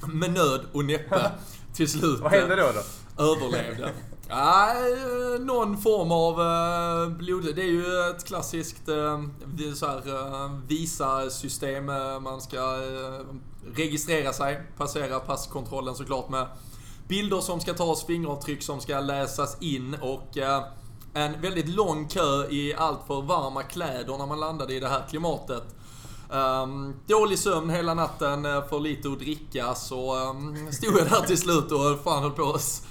[0.08, 1.32] med nöd och näppe
[1.74, 2.72] till slut Vad hände då?
[2.74, 3.24] då?
[3.24, 3.94] överlevde.
[4.30, 7.56] Nej, eh, någon form av eh, blod...
[7.56, 9.22] Det är ju ett klassiskt eh,
[9.76, 11.86] så här, eh, Visa-system.
[12.22, 12.80] Man ska
[13.76, 16.48] registrera sig, passera passkontrollen såklart med
[17.08, 20.38] bilder som ska tas, fingeravtryck som ska läsas in och
[21.14, 25.04] en väldigt lång kö i allt för varma kläder när man landade i det här
[25.10, 25.64] klimatet.
[26.30, 31.38] Um, dålig sömn hela natten, för lite att dricka, så um, stod jag där till
[31.38, 32.84] slut och fan höll på att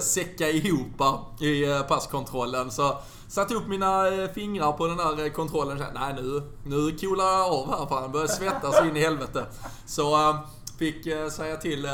[0.00, 1.02] säcka ihop
[1.40, 2.70] i eh, passkontrollen.
[2.70, 2.98] Så
[3.28, 6.96] satte upp mina eh, fingrar på den här eh, kontrollen och kände, nej nu, nu
[6.98, 9.46] coolar jag av här fan, börjar svettas in i helvete.
[9.86, 10.36] Så
[10.78, 11.88] fick säga till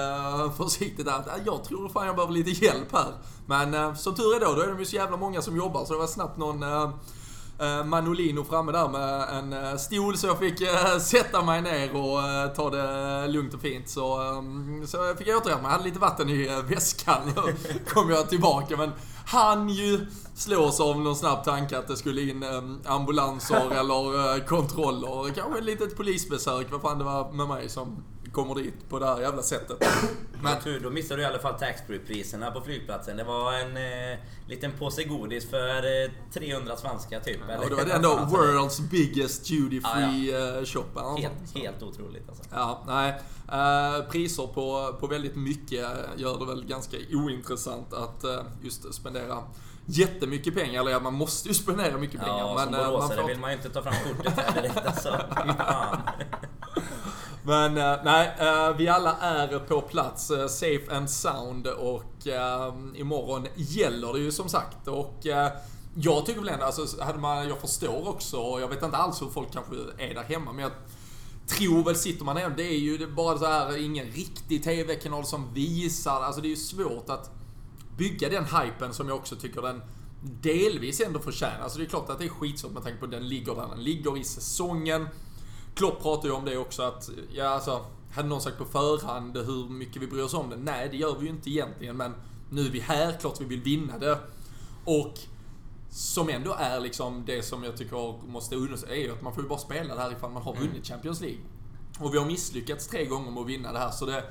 [0.56, 3.12] försiktigt att jag tror fan jag behöver lite hjälp här.
[3.46, 5.92] Men som tur är då, då är de ju så jävla många som jobbar så
[5.92, 6.64] det var snabbt någon
[7.84, 12.22] Manolino framme där med en eh, stol så jag fick eh, sätta mig ner och
[12.22, 13.88] eh, ta det lugnt och fint.
[13.88, 14.42] Så, eh,
[14.86, 15.62] så jag fick återhämta mig.
[15.62, 18.76] Jag hade lite vatten i eh, väskan och kom jag tillbaka.
[18.76, 18.90] Men
[19.26, 24.44] han ju slås av någon snabb tanke att det skulle in eh, ambulanser eller eh,
[24.44, 25.34] kontroller.
[25.34, 28.04] Kanske ett litet polisbesök, vad fan det var med mig som
[28.34, 29.86] kommer dit på det här jävla sättet.
[30.42, 33.16] Men tur, då missade du i alla fall taxfree-priserna på flygplatsen.
[33.16, 34.18] Det var en eh,
[34.48, 37.40] liten påse godis för eh, 300 svenska typ.
[37.48, 40.58] Ja, och då var det ändå world's biggest duty free ja, ja.
[40.58, 41.18] Eh, shop.
[41.18, 42.44] Helt, helt otroligt alltså.
[42.50, 43.20] Ja, nej.
[43.52, 49.42] Eh, priser på, på väldigt mycket gör det väl ganska ointressant att eh, just spendera
[49.86, 50.80] jättemycket pengar.
[50.80, 52.38] Eller ja, man måste ju spendera mycket pengar.
[52.38, 53.28] Ja, men, som eh, boråsare får...
[53.28, 55.08] vill man ju inte ta fram kortet här direkt alltså.
[57.46, 62.26] Men uh, nej, uh, vi alla är på plats, uh, safe and sound och
[62.94, 64.88] imorgon gäller det ju som sagt.
[64.88, 65.26] Och
[65.94, 69.22] jag tycker väl ändå, alltså, hade man, jag förstår också, och jag vet inte alls
[69.22, 70.72] hur folk kanske är där hemma, men jag
[71.46, 75.54] tror väl, sitter man hemma, det är ju bara så här, ingen riktig TV-kanal som
[75.54, 77.30] visar, alltså det är ju svårt att
[77.96, 79.82] bygga den hypen som jag också tycker den
[80.22, 81.60] delvis ändå förtjänar.
[81.60, 83.68] Alltså det är klart att det är skitsvårt med tanke på att den ligger där
[83.68, 85.08] den ligger i säsongen.
[85.74, 89.68] Klopp pratar ju om det också att, ja alltså, hade någon sagt på förhand hur
[89.68, 90.56] mycket vi bryr oss om det?
[90.56, 92.14] Nej, det gör vi ju inte egentligen, men
[92.50, 94.18] nu är vi här, klart vi vill vinna det.
[94.84, 95.18] Och
[95.90, 99.42] som ändå är liksom det som jag tycker måste undersöka, är ju att man får
[99.42, 100.66] ju bara spela det här ifall man har mm.
[100.66, 101.40] vunnit Champions League.
[101.98, 104.24] Och vi har misslyckats tre gånger med att vinna det här, så det...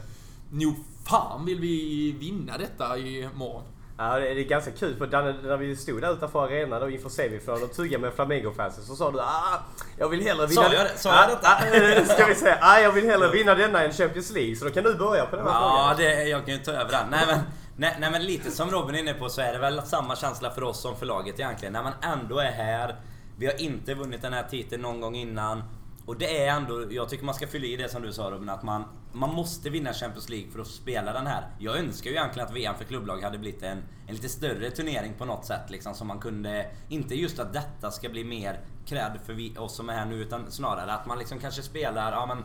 [0.52, 3.64] Nog fan vill vi vinna detta imorgon.
[3.98, 5.08] Ja, det är ganska kul för
[5.48, 9.12] när vi stod där utanför arenan då inför semifinalen och tuggade med Flamengo-fansen så sa
[9.12, 9.60] du ah,
[9.98, 10.62] jag vill hellre vinna...
[10.62, 10.98] Sa jag det?
[10.98, 12.06] Sa jag detta?
[12.14, 12.58] ska vi säga.
[12.62, 14.56] Ah, jag vill hellre vinna denna än Champions League.
[14.56, 16.12] Så då kan du börja på den här ja, frågan.
[16.12, 17.10] Ja, jag kan ju ta över den.
[17.12, 17.40] Nej men,
[17.76, 20.50] nej, nej men lite som Robin är inne på så är det väl samma känsla
[20.52, 21.74] för oss som för laget egentligen.
[21.74, 22.96] När man ändå är här.
[23.38, 25.64] Vi har inte vunnit den här titeln någon gång innan.
[26.06, 28.50] Och det är ändå, jag tycker man ska fylla i det som du sa Robin,
[28.50, 31.48] att man, man måste vinna Champions League för att spela den här.
[31.60, 35.14] Jag önskar ju egentligen att VM för klubblag hade blivit en, en lite större turnering
[35.18, 36.66] på något sätt liksom, som man kunde...
[36.90, 40.16] Inte just att detta ska bli mer cred för vi, oss som är här nu,
[40.16, 42.38] utan snarare att man liksom kanske spelar, ja men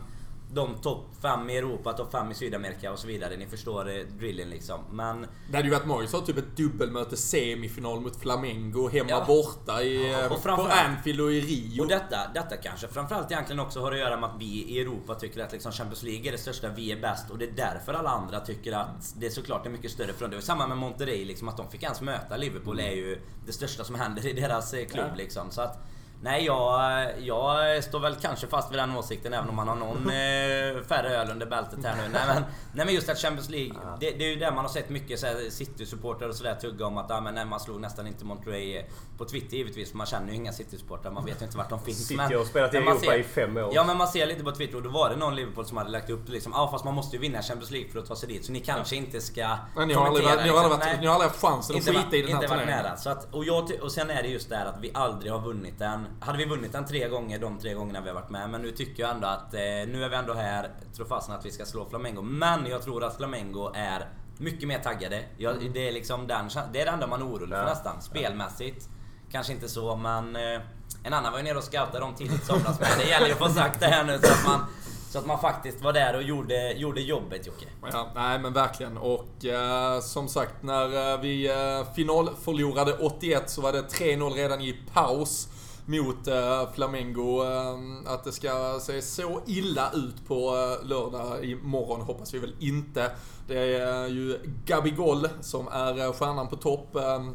[0.53, 3.37] de topp 5 i Europa, topp 5 i Sydamerika och så vidare.
[3.37, 4.79] Ni förstår eh, drillen liksom.
[4.91, 5.27] Men...
[5.49, 9.25] Det hade ju varit magiskt att ha typ ett dubbelmöte semifinal mot Flamengo hemma ja.
[9.27, 11.81] borta i, ja, och på Anfield och i Rio.
[11.81, 15.15] Och detta, detta kanske framförallt egentligen också har att göra med att vi i Europa
[15.15, 17.29] tycker att liksom Champions League är det största, vi är bäst.
[17.29, 20.29] Och det är därför alla andra tycker att det är såklart är mycket större från
[20.29, 20.37] det.
[20.37, 23.83] Och samma med Monterrey liksom, att de fick ens möta Liverpool är ju det största
[23.83, 25.15] som händer i deras eh, klubb ja.
[25.15, 25.51] liksom.
[25.51, 25.77] Så att,
[26.21, 29.97] Nej, jag, jag står väl kanske fast vid den åsikten även om man har någon
[30.09, 32.09] eh, färre öl under bältet här nu.
[32.13, 34.71] Nej men, nej, men just att Champions League, det, det är ju där man har
[34.71, 35.19] sett mycket
[35.53, 38.85] City-supportrar och sådär tugga om att ah, men, nej, man slog nästan inte Monterey eh,
[39.17, 41.79] på Twitter givetvis, för man känner ju inga City-supportrar, man vet ju inte vart de
[41.79, 42.07] finns.
[42.07, 43.71] City har spelat i Europa ser, i fem år.
[43.73, 45.89] Ja men man ser lite på Twitter och då var det någon Liverpool som hade
[45.89, 48.15] lagt upp liksom, ja ah, fast man måste ju vinna Champions League för att ta
[48.15, 49.01] sig dit, så ni kanske ja.
[49.01, 50.69] inte ska men ni har aldrig, ni har aldrig, liksom.
[50.69, 52.97] varit, ni har aldrig haft chansen att skita i den här turneringen.
[52.97, 55.39] Så att, och, jag, och sen är det just det här att vi aldrig har
[55.39, 56.08] vunnit den.
[56.19, 58.49] Hade vi vunnit den tre gånger de tre gångerna vi har varit med.
[58.49, 60.69] Men nu tycker jag ändå att eh, nu är vi ändå här.
[60.95, 62.21] Tror fasen att vi ska slå Flamengo.
[62.21, 65.23] Men jag tror att Flamengo är mycket mer taggade.
[65.37, 65.73] Jag, mm.
[65.73, 67.65] det är liksom den, det är det enda man är orolig för ja.
[67.65, 68.01] nästan.
[68.01, 68.89] Spelmässigt.
[69.31, 70.35] Kanske inte så men...
[70.35, 70.61] Eh,
[71.03, 73.37] en annan var ju nere och scoutade dem tidigt somras men det gäller ju att
[73.37, 74.65] få sagt det här nu så att man
[75.09, 77.65] så att man faktiskt var där och gjorde, gjorde jobbet Jocke.
[77.91, 78.97] Ja, nej men verkligen.
[78.97, 84.61] Och eh, som sagt när eh, vi eh, finalförlorade 81 så var det 3-0 redan
[84.61, 85.47] i paus
[85.89, 87.43] mot eh, Flamengo.
[87.43, 92.55] Eh, att det ska se så illa ut på eh, lördag imorgon hoppas vi väl
[92.59, 93.11] inte.
[93.47, 96.89] Det är ju Gabigol som är stjärnan på topp.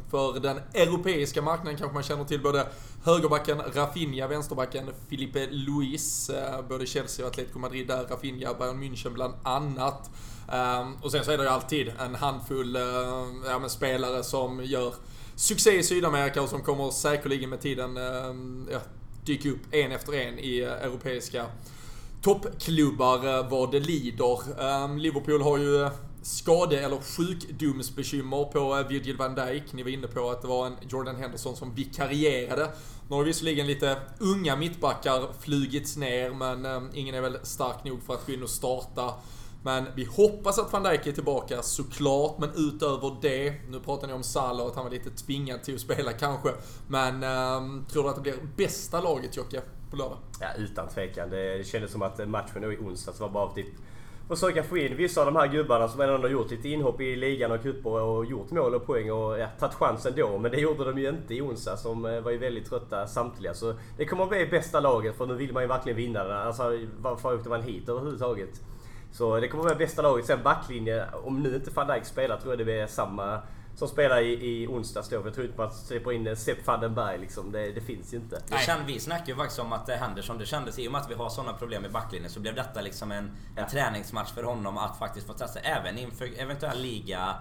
[0.09, 2.67] För den europeiska marknaden kanske man känner till både
[3.03, 6.31] högerbacken Rafinha, vänsterbacken Filipe Luis.
[6.69, 10.09] Både Chelsea och Atletico Madrid där, Rafinha, Bayern München bland annat.
[11.01, 12.77] Och sen så är det ju alltid en handfull
[13.45, 14.93] ja, spelare som gör
[15.35, 18.79] succé i Sydamerika och som kommer säkerligen med tiden ehm, ja,
[19.25, 21.45] dyka upp en efter en i eh, europeiska
[22.21, 24.61] toppklubbar eh, vad det lider.
[24.61, 29.73] Ehm, Liverpool har ju eh, skade eller sjukdomsbekymmer på Virgil van Dijk.
[29.73, 32.69] Ni var inne på att det var en Jordan Henderson som vikarierade.
[33.09, 38.03] Nu har visserligen lite unga mittbackar flugits ner, men ehm, ingen är väl stark nog
[38.03, 39.13] för att gå in och starta
[39.65, 44.13] men vi hoppas att van Dijk är tillbaka såklart, men utöver det, nu pratar ni
[44.13, 46.49] om Salah och att han var lite tvingad till att spela kanske.
[46.87, 50.17] Men um, tror du att det blir bästa laget Jocke, på lördag?
[50.39, 51.29] Ja, utan tvekan.
[51.29, 53.67] Det, det kändes som att matchen i onsdags var bara typ
[54.27, 57.15] försöka få in vissa av de här gubbarna som ändå har gjort lite inhopp i
[57.15, 60.37] ligan och cuper och gjort mål och poäng och ja, tagit chansen då.
[60.37, 61.83] Men det gjorde de ju inte i onsdags.
[61.83, 63.53] De eh, var ju väldigt trötta samtliga.
[63.53, 66.37] Så det kommer att bli bästa laget för nu vill man ju verkligen vinna den.
[66.37, 68.61] Alltså varför åkte man hit överhuvudtaget?
[69.17, 70.25] Så det kommer att vara bästa laget.
[70.25, 73.41] Sen backlinje, om nu inte van Dijk spelar tror jag det blir samma
[73.75, 75.15] som spelar i, i onsdags då.
[75.15, 77.51] Jag tror inte man släpper in Sepp van den Berg liksom.
[77.51, 78.41] Det, det finns ju inte.
[78.47, 80.79] Det kände, vi snackade ju faktiskt om att det händer som det kändes.
[80.79, 83.31] I och med att vi har sådana problem i backlinjen så blev detta liksom en,
[83.55, 85.59] en träningsmatch för honom att faktiskt få testa.
[85.59, 87.35] Även inför eventuell liga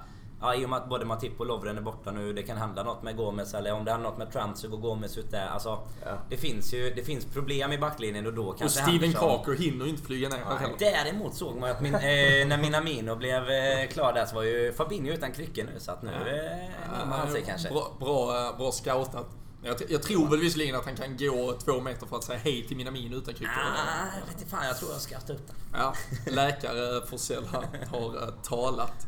[0.45, 2.33] Ja, i och med att både Matip och Lovren är borta nu.
[2.33, 5.19] Det kan hända något med Gomes eller om det händer något med Transu och Gomes
[5.19, 5.47] ut där.
[5.47, 6.19] Alltså, ja.
[6.31, 9.85] det, finns ju, det finns problem i backlinjen och då kanske Och Steven Kaker hinner
[9.85, 12.01] ju inte flyga ner ja, Däremot såg man ju att min, eh,
[12.47, 15.81] när Minamino blev eh, klar där så var ju Fabinho utan kryckor nu.
[15.81, 17.03] Så att nu ja.
[17.03, 17.69] eh, man sig kanske.
[17.69, 19.27] Bra, bra, bra scoutat.
[19.63, 22.67] Jag, jag, tror väl visserligen att han kan gå två meter för att säga hej
[22.69, 23.55] till Minamino utan kryckor.
[23.57, 25.57] Ah, jag vet inte fan, jag tror jag ska ta ut den.
[25.73, 25.95] Ja,
[26.27, 27.45] läkare Forsell
[27.91, 29.07] har uh, talat.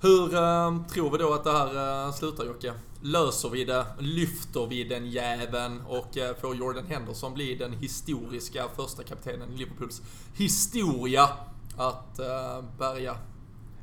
[0.00, 2.72] Hur uh, tror vi då att det här uh, slutar Jocke?
[3.02, 3.86] Löser vi det?
[3.98, 5.82] Lyfter vi den jäveln?
[5.88, 10.02] Och uh, får Jordan Henderson bli den historiska första kaptenen i Liverpools
[10.34, 11.28] historia
[11.76, 13.16] att uh, bärga?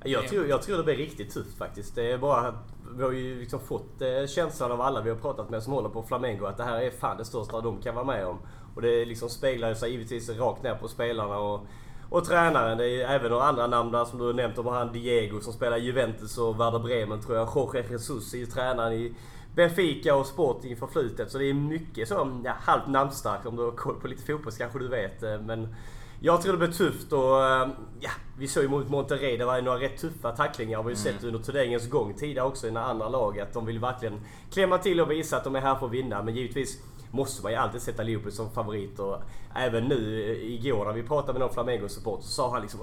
[0.04, 1.96] Jag tror, jag tror det blir riktigt tufft faktiskt.
[1.96, 2.60] Det är bara
[2.98, 6.04] vi har ju liksom fått känslan av alla vi har pratat med som håller på
[6.04, 8.38] Flamengo att det här är fan det största de kan vara med om.
[8.76, 11.62] Och det liksom speglar sig givetvis rakt ner på spelarna och
[12.10, 14.92] och tränaren, det är även några andra namn där som du har nämnt om han
[14.92, 17.50] Diego som spelar Juventus och Werder Bremen tror jag.
[17.56, 19.16] Jorge Jesus är ju tränaren i
[19.56, 21.32] Benfica och Sporting förflutet.
[21.32, 23.46] Så det är mycket så, ja, halvt namnstarkt.
[23.46, 25.24] Om du har koll på lite fotboll kanske du vet.
[25.24, 25.76] Eh, men
[26.20, 27.68] jag tror det blir tufft och eh,
[28.00, 29.38] ja, vi såg ju mot Monterrey.
[29.38, 30.78] Det var ju några rätt tuffa tacklingar.
[30.78, 31.20] Vi har ju mm.
[31.20, 33.54] sett under turneringens gång tidigare också i den andra laget.
[33.54, 36.24] De vill verkligen klämma till och visa att de är här för att vinna.
[36.24, 36.82] Men givetvis
[37.16, 39.00] måste man ju alltid sätta Liverpool som favorit.
[39.00, 39.18] Och
[39.56, 42.80] även nu igår när vi pratade med någon Flamengo-support så sa han liksom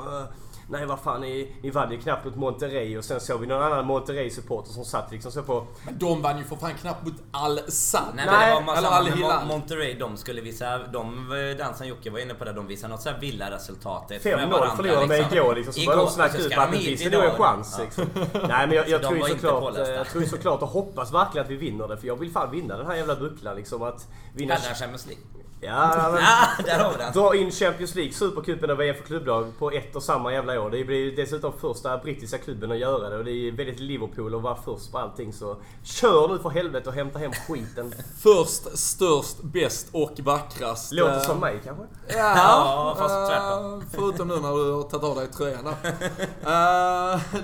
[0.72, 3.62] Nej vad fan, ni, ni vann ju knappt mot Monterrey och sen såg vi någon
[3.62, 5.66] annan Monterrey-supporter som satt liksom så på...
[5.84, 8.02] Men de vann ju för fan knappt mot Al-Sad.
[8.14, 10.78] Nej, Nej det var massa, eller Al Monterrey, de skulle visa...
[10.78, 14.10] De, den som Jocke var inne på där, de visade något såhär villa-resultat.
[14.10, 15.36] 5-0 förlorade de liksom.
[15.36, 15.74] igår liksom.
[15.74, 17.74] Så började de snacka ut att det finns nog en chans.
[17.78, 17.84] Ja.
[17.84, 18.06] Liksom.
[18.48, 19.76] Nej men jag, jag tror ju såklart...
[19.76, 21.96] Jag tror såklart och hoppas verkligen att vi vinner det.
[21.96, 23.82] För jag vill fan vinna den här jävla bucklan liksom.
[23.82, 24.56] Att vinna...
[24.56, 25.22] Champions League.
[25.64, 27.12] Ja, men, ah, där har vi den.
[27.12, 30.70] Dra in Champions League, Supercupen och VM för klubblag på ett och samma jävla år.
[30.70, 34.42] Det blir dessutom första brittiska klubben att göra det och det är väldigt Liverpool att
[34.42, 35.32] vara först på allting.
[35.32, 37.94] Så kör nu för helvete och hämta hem skiten.
[38.22, 40.92] Först, störst, bäst och vackrast.
[40.92, 41.84] Låter som mig kanske?
[42.08, 43.84] Ja, ja fast tvärtom.
[43.92, 45.74] Förutom nu när du har tagit av dig tröjan uh,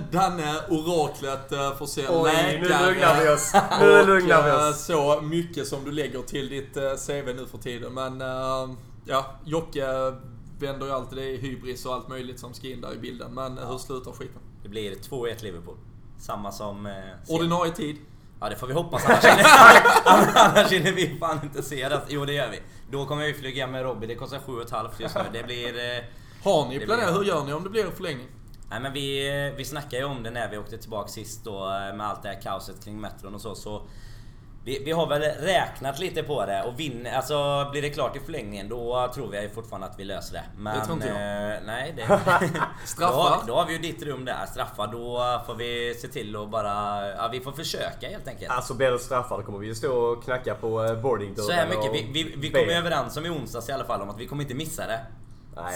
[0.11, 2.61] Danne, oraklet uh, får se Oj, läkare.
[2.61, 3.53] nu lugnar vi oss.
[3.81, 4.85] Nu lugnar vi oss.
[4.85, 7.95] Så mycket som du lägger till ditt CV nu för tiden.
[7.95, 10.13] Men men uh, ja, Jocke
[10.59, 13.35] vänder ju alltid det i hybris och allt möjligt som ska in där i bilden.
[13.35, 13.67] Men ja.
[13.67, 14.43] hur slutar skiten?
[14.63, 15.77] Det blir 2-1 Liverpool.
[16.19, 16.87] Samma som...
[16.87, 16.93] Eh,
[17.29, 17.97] Ordinarie tid?
[18.41, 19.45] Ja det får vi hoppas annars hinner,
[20.37, 22.03] annars hinner vi fan inte se det.
[22.09, 22.61] Jo det gör vi.
[22.91, 24.09] Då kommer vi flyga med Robin.
[24.09, 25.23] Det kostar 7,5 just nu.
[25.33, 25.69] Det blir...
[25.69, 26.05] Eh,
[26.45, 27.15] Har ni planerat?
[27.15, 28.29] Hur gör ni om det blir förlängning?
[28.71, 31.65] Nej men vi, eh, vi snackade ju om det när vi åkte tillbaka sist då
[31.65, 33.55] eh, med allt det här kaoset kring metron och så.
[33.55, 33.83] så
[34.69, 38.21] vi, vi, har väl räknat lite på det och vinner, alltså blir det klart i
[38.21, 40.43] förlängningen då tror vi fortfarande att vi löser det.
[40.57, 41.55] Men, det tror inte jag.
[41.55, 42.03] Eh, nej, det,
[42.85, 43.41] Straffar?
[43.41, 44.47] Då, då, har vi ju ditt rum där.
[44.47, 47.07] Straffar, då får vi se till att bara...
[47.09, 48.51] Ja, vi får försöka helt enkelt.
[48.51, 51.53] Alltså blir det straffar då kommer vi ju stå och knacka på eh, boardingdörren Så
[51.53, 51.93] här mycket.
[51.93, 54.43] Vi, vi, vi kom överens om i onsdags i alla fall om att vi kommer
[54.43, 55.01] inte missa det.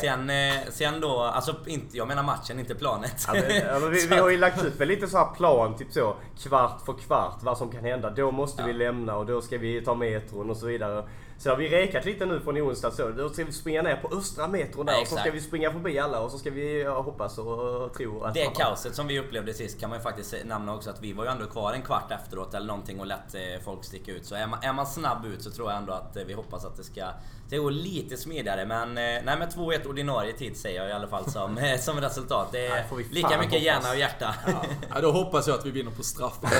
[0.00, 3.24] Sen, eh, sen då, alltså inte, jag menar matchen, inte planet.
[3.26, 3.32] Ja,
[3.80, 6.80] men, vi, vi, har ju lagt upp en lite så här plan, typ så kvart
[6.86, 8.10] för kvart vad som kan hända.
[8.10, 8.66] Då måste ja.
[8.66, 11.04] vi lämna och då ska vi ta metron och så vidare.
[11.42, 13.08] Så har vi rekat lite nu från i onsdag så.
[13.10, 15.72] Då ska vi springa ner på östra metron där ja, och så ska vi springa
[15.72, 18.34] förbi alla och så ska vi hoppas och tro att...
[18.34, 21.24] Det kaoset som vi upplevde sist kan man ju faktiskt nämna också att vi var
[21.24, 24.26] ju ändå kvar en kvart efteråt eller någonting och lät eh, folk sticka ut.
[24.26, 26.64] Så är man, är man snabb ut så tror jag ändå att eh, vi hoppas
[26.64, 27.04] att det ska
[27.52, 31.08] det går lite smidigare men, eh, nej men 2-1 ordinarie tid säger jag i alla
[31.08, 32.48] fall som, som resultat.
[32.52, 34.34] Det är nej, lika mycket hjärna och hjärta.
[34.46, 34.64] Ja.
[34.94, 35.00] ja.
[35.00, 36.50] då hoppas jag att vi vinner på straffar.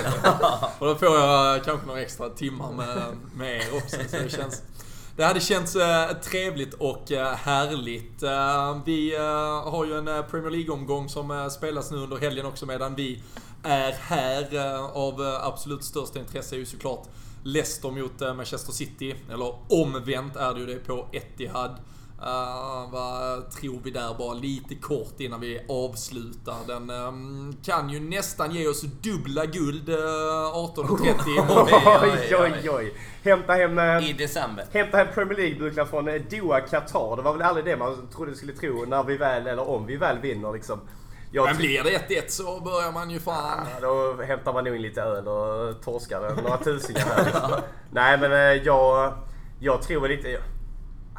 [0.78, 3.97] och då får jag kanske några extra timmar med, med er också.
[4.09, 4.62] Så det känns
[5.16, 8.22] det hade känts eh, trevligt och eh, härligt.
[8.22, 12.47] Eh, vi eh, har ju en eh, Premier League-omgång som eh, spelas nu under helgen
[12.47, 13.22] också medan vi
[13.62, 14.76] är här.
[14.93, 17.09] av absolut största intresse är ju såklart
[17.43, 19.14] Leicester mot Manchester City.
[19.32, 21.76] Eller omvänt är det ju det på Etihad.
[22.22, 26.57] Uh, vad tror vi där bara lite kort innan vi avslutar.
[26.66, 31.14] Den um, kan ju nästan ge oss dubbla guld uh, 18.30
[32.03, 32.95] Oj, oj, oj.
[33.22, 33.78] Hämta hem...
[33.78, 34.66] Uh, I december.
[34.72, 37.16] Hämta hem Premier League-bucklan från Doha, Qatar.
[37.16, 39.97] Det var väl aldrig det man trodde skulle tro när vi väl, eller om vi
[39.97, 40.80] väl vinner liksom.
[41.35, 43.66] Jag men blir det 1-1 så börjar man ju fan...
[43.74, 47.61] Ja, då hämtar man nog in lite öl och torskar några tusingar här.
[47.91, 49.12] Nej men jag,
[49.61, 50.39] jag tror lite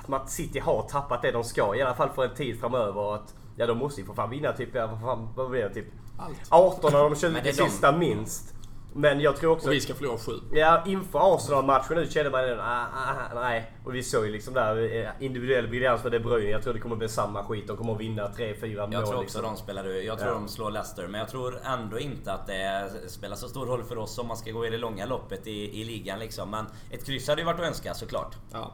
[0.08, 3.16] att City har tappat det de ska, i alla fall för en tid framöver.
[3.16, 5.00] Att, ja, de måste ju för fan vinna typ, ja,
[5.36, 5.74] vad blir det?
[5.74, 5.88] Typ
[6.18, 6.38] Allt.
[6.50, 8.53] 18 av de 20 sista minst.
[8.96, 9.68] Men jag tror också...
[9.68, 10.32] Och vi ska förlora sju.
[10.52, 13.72] Ja, inför Arsenal-matchen nu kände man ah, ah, ah, nej.
[13.86, 16.50] Och vi såg ju liksom där eh, individuell briljans med De Bruyne.
[16.50, 17.68] Jag tror det kommer bli samma skit.
[17.68, 18.94] De kommer att vinna 3-4 mål.
[18.94, 19.44] Jag tror också liksom.
[19.44, 20.40] de spelar Jag tror Ja.
[20.40, 21.08] de slår Leicester.
[21.08, 24.38] Men jag tror ändå inte att det spelar så stor roll för oss om man
[24.38, 26.50] ska gå i det långa loppet i, i ligan liksom.
[26.52, 28.36] Men ett kryss hade ju varit att önska såklart.
[28.52, 28.74] Ja.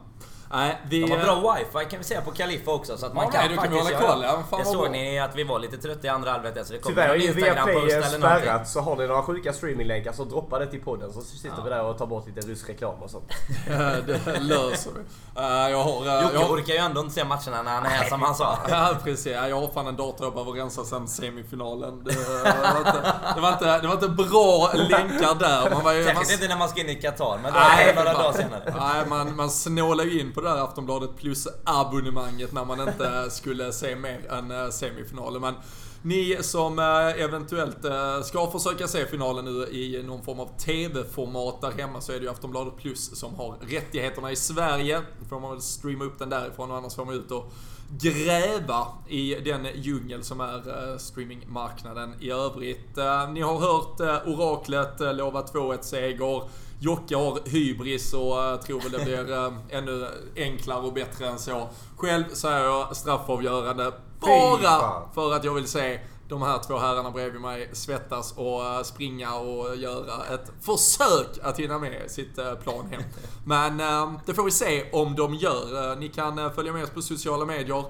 [0.52, 1.00] Nej, vi...
[1.00, 3.40] De har bra wifi kan vi säga på Kalifa också så att man Ja, kan
[3.40, 4.42] nej, du kan faktiskt hålla koll, ja.
[4.50, 4.90] Fan, Det såg bra.
[4.90, 7.20] ni att vi var lite trötta i andra halvlek så det kommer Tyvärr är någon
[7.20, 11.12] ju Instagram-post eller spärrat så har ni några sjuka streaminglänkar så droppa det till podden
[11.12, 11.64] så sitter Ja.
[11.64, 13.32] vi där och tar bort lite rysk reklam och sånt.
[14.06, 15.00] det löser vi.
[15.40, 16.06] Eh, jag har...
[16.18, 16.54] eh, Jocke jag har...
[16.54, 18.58] orkar ju ändå inte se matcherna när han är här som han sa.
[18.68, 22.04] Ja precis, Ja, jag har fan en dator jag behöver rensa sen semifinalen.
[22.04, 25.70] Det var inte, det var inte, det var inte bra länkar där.
[25.70, 28.12] Man var ju, man, Särskilt inte när man ska in i Qatar, men det några
[28.12, 28.22] fan.
[28.22, 28.74] dagar senare.
[28.80, 33.30] Nej, man, man snålar ju in på det där Aftonbladet plus abonnemanget när man inte
[33.30, 35.40] skulle se mer än eh, semifinalen.
[35.40, 35.54] Men
[36.02, 41.60] ni som eh, eventuellt eh, ska försöka se finalen nu i någon form av TV-format
[41.60, 45.02] där hemma så är det ju Aftonbladet plus som har rättigheterna i Sverige.
[45.20, 47.52] Då får man väl streama upp den därifrån och annars får man ut och
[47.98, 50.56] gräva i den djungel som är
[50.92, 52.98] eh, streamingmarknaden i övrigt.
[52.98, 56.42] Eh, Ni har hört eh, oraklet lova 2-1 seger.
[56.82, 61.68] Jocke har hybris och tror väl det blir ännu enklare och bättre än så.
[61.96, 66.00] Själv säger jag straffavgörande bara för att jag vill se
[66.30, 71.58] de här två herrarna bredvid mig svettas och eh, springa och göra ett försök att
[71.58, 73.02] hinna med sitt eh, plan hem.
[73.44, 75.96] Men eh, det får vi se om de gör.
[75.96, 77.84] Ni kan följa med oss på sociala medier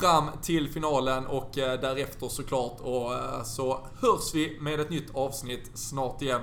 [0.00, 2.80] fram till finalen och därefter såklart.
[2.80, 3.12] Och
[3.46, 6.40] så hörs vi med ett nytt avsnitt snart igen.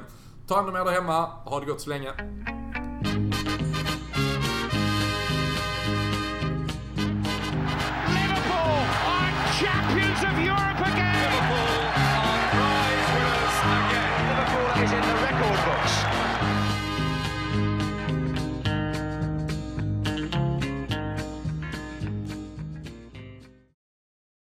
[0.47, 1.26] Ta hand om er där hemma.
[1.26, 2.14] Ha det gott så länge.